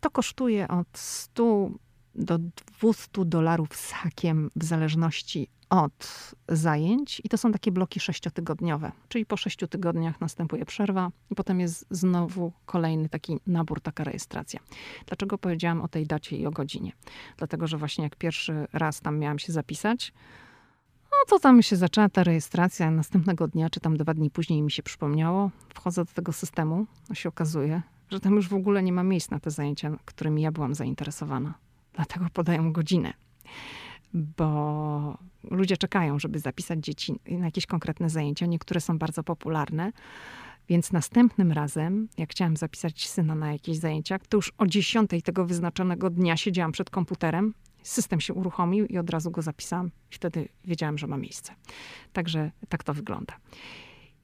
[0.00, 1.70] To kosztuje od 100
[2.14, 2.38] do
[2.80, 9.26] 200 dolarów z hakiem, w zależności od zajęć i to są takie bloki sześciotygodniowe, czyli
[9.26, 14.60] po sześciu tygodniach następuje przerwa i potem jest znowu kolejny taki nabór, taka rejestracja.
[15.06, 16.92] Dlaczego powiedziałam o tej dacie i o godzinie?
[17.36, 20.12] Dlatego, że właśnie jak pierwszy raz tam miałam się zapisać,
[21.04, 22.90] no to tam się zaczęła ta rejestracja.
[22.90, 27.14] Następnego dnia, czy tam dwa dni później mi się przypomniało, wchodzę do tego systemu, a
[27.14, 30.52] się okazuje, że tam już w ogóle nie ma miejsc na te zajęcia, którymi ja
[30.52, 31.54] byłam zainteresowana.
[31.92, 33.12] Dlatego podają godzinę.
[34.14, 35.18] Bo
[35.50, 38.46] ludzie czekają, żeby zapisać dzieci na jakieś konkretne zajęcia.
[38.46, 39.92] Niektóre są bardzo popularne.
[40.68, 45.46] Więc następnym razem, jak chciałam zapisać syna na jakieś zajęcia, to już o 10 tego
[45.46, 49.90] wyznaczonego dnia siedziałam przed komputerem, system się uruchomił i od razu go zapisałam.
[50.10, 51.54] Wtedy wiedziałam, że ma miejsce.
[52.12, 53.36] Także tak to wygląda.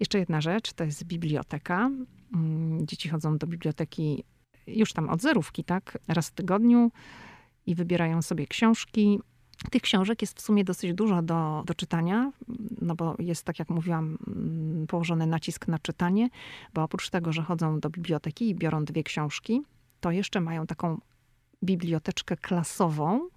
[0.01, 1.91] Jeszcze jedna rzecz, to jest biblioteka.
[2.35, 4.25] Mm, dzieci chodzą do biblioteki
[4.67, 5.99] już tam od zerówki, tak?
[6.09, 6.91] Raz w tygodniu
[7.67, 9.21] i wybierają sobie książki.
[9.71, 12.33] Tych książek jest w sumie dosyć dużo do, do czytania,
[12.81, 16.29] no bo jest, tak jak mówiłam, mm, położony nacisk na czytanie,
[16.75, 19.63] bo oprócz tego, że chodzą do biblioteki i biorą dwie książki,
[20.01, 21.01] to jeszcze mają taką
[21.65, 23.29] biblioteczkę klasową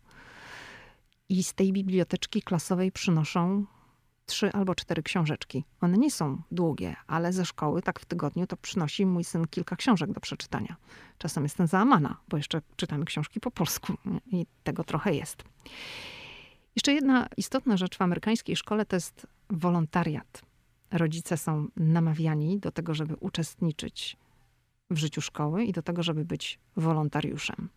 [1.30, 3.66] i z tej biblioteczki klasowej przynoszą
[4.26, 5.64] trzy albo cztery książeczki.
[5.82, 9.76] One nie są długie, ale ze szkoły tak w tygodniu to przynosi mój syn kilka
[9.76, 10.76] książek do przeczytania.
[11.18, 13.94] Czasem jestem załamana, bo jeszcze czytamy książki po polsku
[14.32, 15.44] i tego trochę jest.
[16.76, 20.42] Jeszcze jedna istotna rzecz w amerykańskiej szkole to jest wolontariat.
[20.92, 24.18] Rodzice są namawiani do tego, żeby uczestniczyć
[24.90, 27.70] w życiu szkoły i do tego, żeby być wolontariuszem.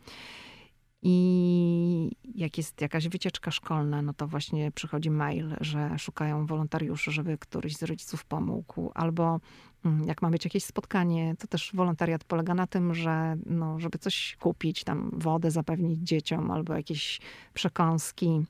[1.03, 7.39] I jak jest jakaś wycieczka szkolna, no to właśnie przychodzi mail, że szukają wolontariuszy, żeby
[7.39, 8.91] któryś z rodziców pomógł.
[8.95, 9.41] Albo
[9.85, 13.99] mm, jak ma być jakieś spotkanie, to też wolontariat polega na tym, że no, żeby
[13.99, 17.21] coś kupić, tam wodę zapewnić dzieciom albo jakieś
[17.55, 18.41] przekąski.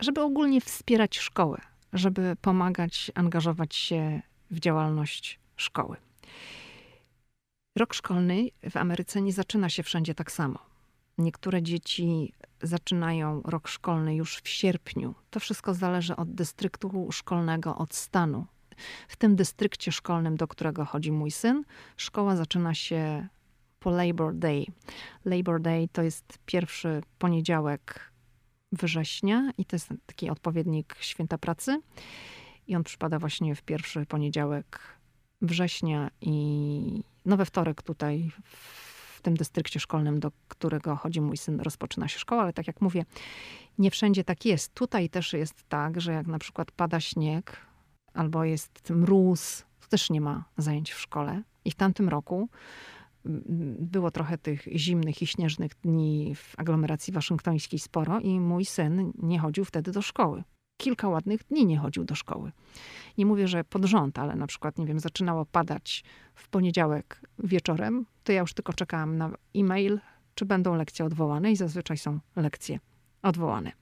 [0.00, 1.60] Żeby ogólnie wspierać szkołę,
[1.92, 5.96] żeby pomagać, angażować się w działalność szkoły.
[7.76, 10.67] Rok szkolny w Ameryce nie zaczyna się wszędzie tak samo.
[11.18, 15.14] Niektóre dzieci zaczynają rok szkolny już w sierpniu.
[15.30, 18.46] To wszystko zależy od dystryktu szkolnego, od stanu.
[19.08, 21.64] W tym dystrykcie szkolnym, do którego chodzi mój syn,
[21.96, 23.28] szkoła zaczyna się
[23.80, 24.66] po Labor Day.
[25.24, 28.12] Labor Day to jest pierwszy poniedziałek
[28.72, 31.80] września i to jest taki odpowiednik święta pracy.
[32.66, 34.80] I on przypada właśnie w pierwszy poniedziałek
[35.42, 38.87] września i no we wtorek tutaj w
[39.22, 43.04] tym dystrykcie szkolnym, do którego chodzi mój syn, rozpoczyna się szkoła, ale tak jak mówię,
[43.78, 44.74] nie wszędzie tak jest.
[44.74, 47.66] Tutaj też jest tak, że jak na przykład pada śnieg
[48.14, 51.42] albo jest mróz, to też nie ma zajęć w szkole.
[51.64, 52.48] I w tamtym roku
[53.78, 59.38] było trochę tych zimnych i śnieżnych dni w aglomeracji waszyngtońskiej sporo i mój syn nie
[59.38, 60.44] chodził wtedy do szkoły
[60.78, 62.52] kilka ładnych dni nie chodził do szkoły.
[63.18, 66.04] Nie mówię, że pod rząd, ale na przykład, nie wiem, zaczynało padać
[66.34, 70.00] w poniedziałek wieczorem, to ja już tylko czekałam na e-mail,
[70.34, 72.78] czy będą lekcje odwołane i zazwyczaj są lekcje
[73.22, 73.72] odwołane.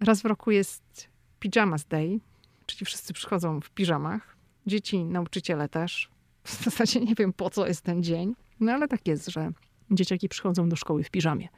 [0.00, 1.08] Raz w roku jest
[1.38, 2.20] Pyjamas Day,
[2.66, 4.36] czyli wszyscy przychodzą w piżamach.
[4.66, 6.10] Dzieci, nauczyciele też.
[6.44, 9.50] W zasadzie nie wiem, po co jest ten dzień, no ale tak jest, że
[9.90, 11.48] dzieciaki przychodzą do szkoły w piżamie.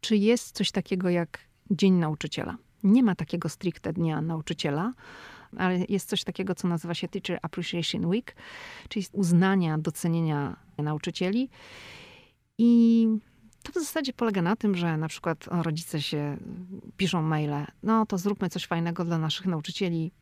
[0.00, 1.38] Czy jest coś takiego jak
[1.70, 2.56] Dzień Nauczyciela?
[2.82, 4.92] Nie ma takiego stricte dnia nauczyciela,
[5.58, 8.36] ale jest coś takiego, co nazywa się Teacher Appreciation Week,
[8.88, 11.50] czyli uznania, docenienia nauczycieli.
[12.58, 13.06] I
[13.62, 16.36] to w zasadzie polega na tym, że na przykład rodzice się
[16.96, 20.12] piszą maile, no to zróbmy coś fajnego dla naszych nauczycieli.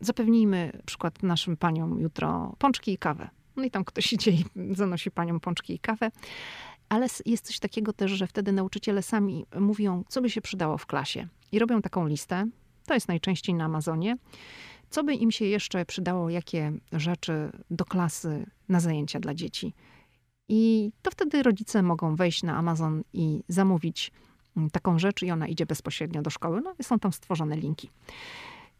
[0.00, 3.28] Zapewnijmy na przykład naszym paniom jutro pączki i kawę.
[3.56, 6.10] No i tam ktoś idzie i zanosi paniom pączki i kawę.
[6.88, 10.86] Ale jest coś takiego też, że wtedy nauczyciele sami mówią, co by się przydało w
[10.86, 11.28] klasie.
[11.52, 12.46] I robią taką listę.
[12.86, 14.16] To jest najczęściej na Amazonie.
[14.90, 19.74] Co by im się jeszcze przydało, jakie rzeczy do klasy na zajęcia dla dzieci.
[20.48, 24.12] I to wtedy rodzice mogą wejść na Amazon i zamówić
[24.56, 26.60] mm, taką rzecz i ona idzie bezpośrednio do szkoły.
[26.60, 27.90] No są tam stworzone linki.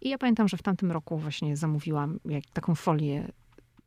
[0.00, 2.20] I ja pamiętam, że w tamtym roku właśnie zamówiłam
[2.52, 3.32] taką folię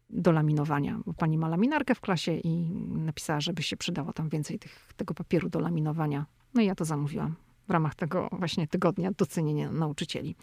[0.09, 0.99] do laminowania.
[1.17, 5.49] Pani ma laminarkę w klasie i napisała, żeby się przydało tam więcej tych, tego papieru
[5.49, 6.25] do laminowania.
[6.53, 7.35] No i ja to zamówiłam
[7.69, 10.35] w ramach tego właśnie tygodnia docenienia nauczycieli.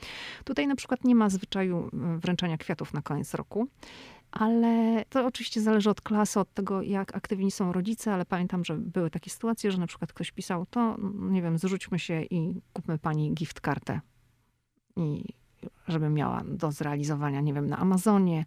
[0.45, 3.69] Tutaj na przykład nie ma zwyczaju mm, wręczania kwiatów na koniec roku,
[4.31, 8.77] ale to oczywiście zależy od klasy, od tego, jak aktywni są rodzice, ale pamiętam, że
[8.77, 12.99] były takie sytuacje, że na przykład ktoś pisał, to nie wiem, zrzućmy się i kupmy
[12.99, 14.01] pani gift kartę.
[14.97, 15.25] I
[15.89, 18.45] żeby miała do zrealizowania, nie wiem, na Amazonie,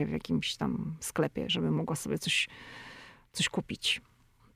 [0.00, 2.48] w jakimś tam sklepie, żeby mogła sobie coś,
[3.32, 4.02] coś kupić.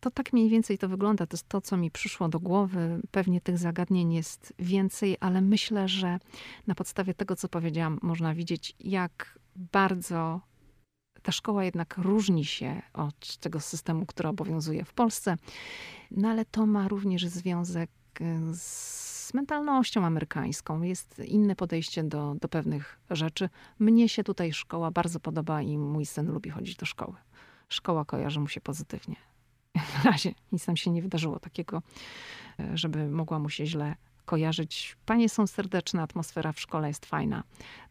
[0.02, 1.26] To tak mniej więcej to wygląda.
[1.26, 3.00] To jest to, co mi przyszło do głowy.
[3.10, 6.18] Pewnie tych zagadnień jest więcej, ale myślę, że
[6.66, 10.40] na podstawie tego, co powiedziałam, można widzieć, jak bardzo
[11.22, 15.36] ta szkoła jednak różni się od tego systemu, który obowiązuje w Polsce.
[16.10, 17.90] No ale to ma również związek
[18.20, 20.82] y, z mentalnością amerykańską.
[20.82, 23.48] Jest inne podejście do, do pewnych rzeczy.
[23.78, 27.16] Mnie się tutaj szkoła bardzo podoba i mój syn lubi chodzić do szkoły.
[27.68, 29.31] Szkoła kojarzy mu się pozytywnie.
[30.04, 31.82] Na razie nic nam się nie wydarzyło takiego,
[32.60, 33.94] y, żeby mogła mu się źle
[34.24, 34.96] kojarzyć.
[35.06, 37.44] Panie są serdeczne, atmosfera w szkole jest fajna.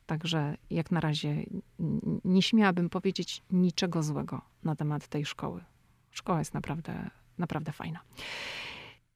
[0.05, 1.43] Także jak na razie
[2.25, 5.63] nie śmiałabym powiedzieć niczego złego na temat tej szkoły.
[6.11, 7.99] Szkoła jest naprawdę, naprawdę fajna.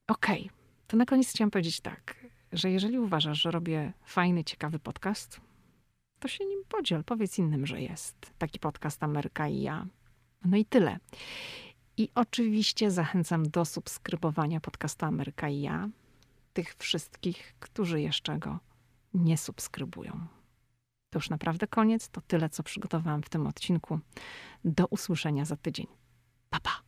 [0.07, 0.57] Okej, okay.
[0.87, 5.41] to na koniec chciałam powiedzieć tak, że jeżeli uważasz, że robię fajny, ciekawy podcast,
[6.19, 7.03] to się nim podziel.
[7.03, 9.85] Powiedz innym, że jest taki podcast Ameryka i ja.
[10.45, 10.97] No i tyle.
[11.97, 15.89] I oczywiście zachęcam do subskrybowania podcastu Ameryka i ja
[16.53, 18.59] tych wszystkich, którzy jeszcze go
[19.13, 20.27] nie subskrybują.
[21.09, 22.09] To już naprawdę koniec.
[22.09, 23.99] To tyle, co przygotowałam w tym odcinku.
[24.65, 25.87] Do usłyszenia za tydzień.
[26.49, 26.84] Pa, pa.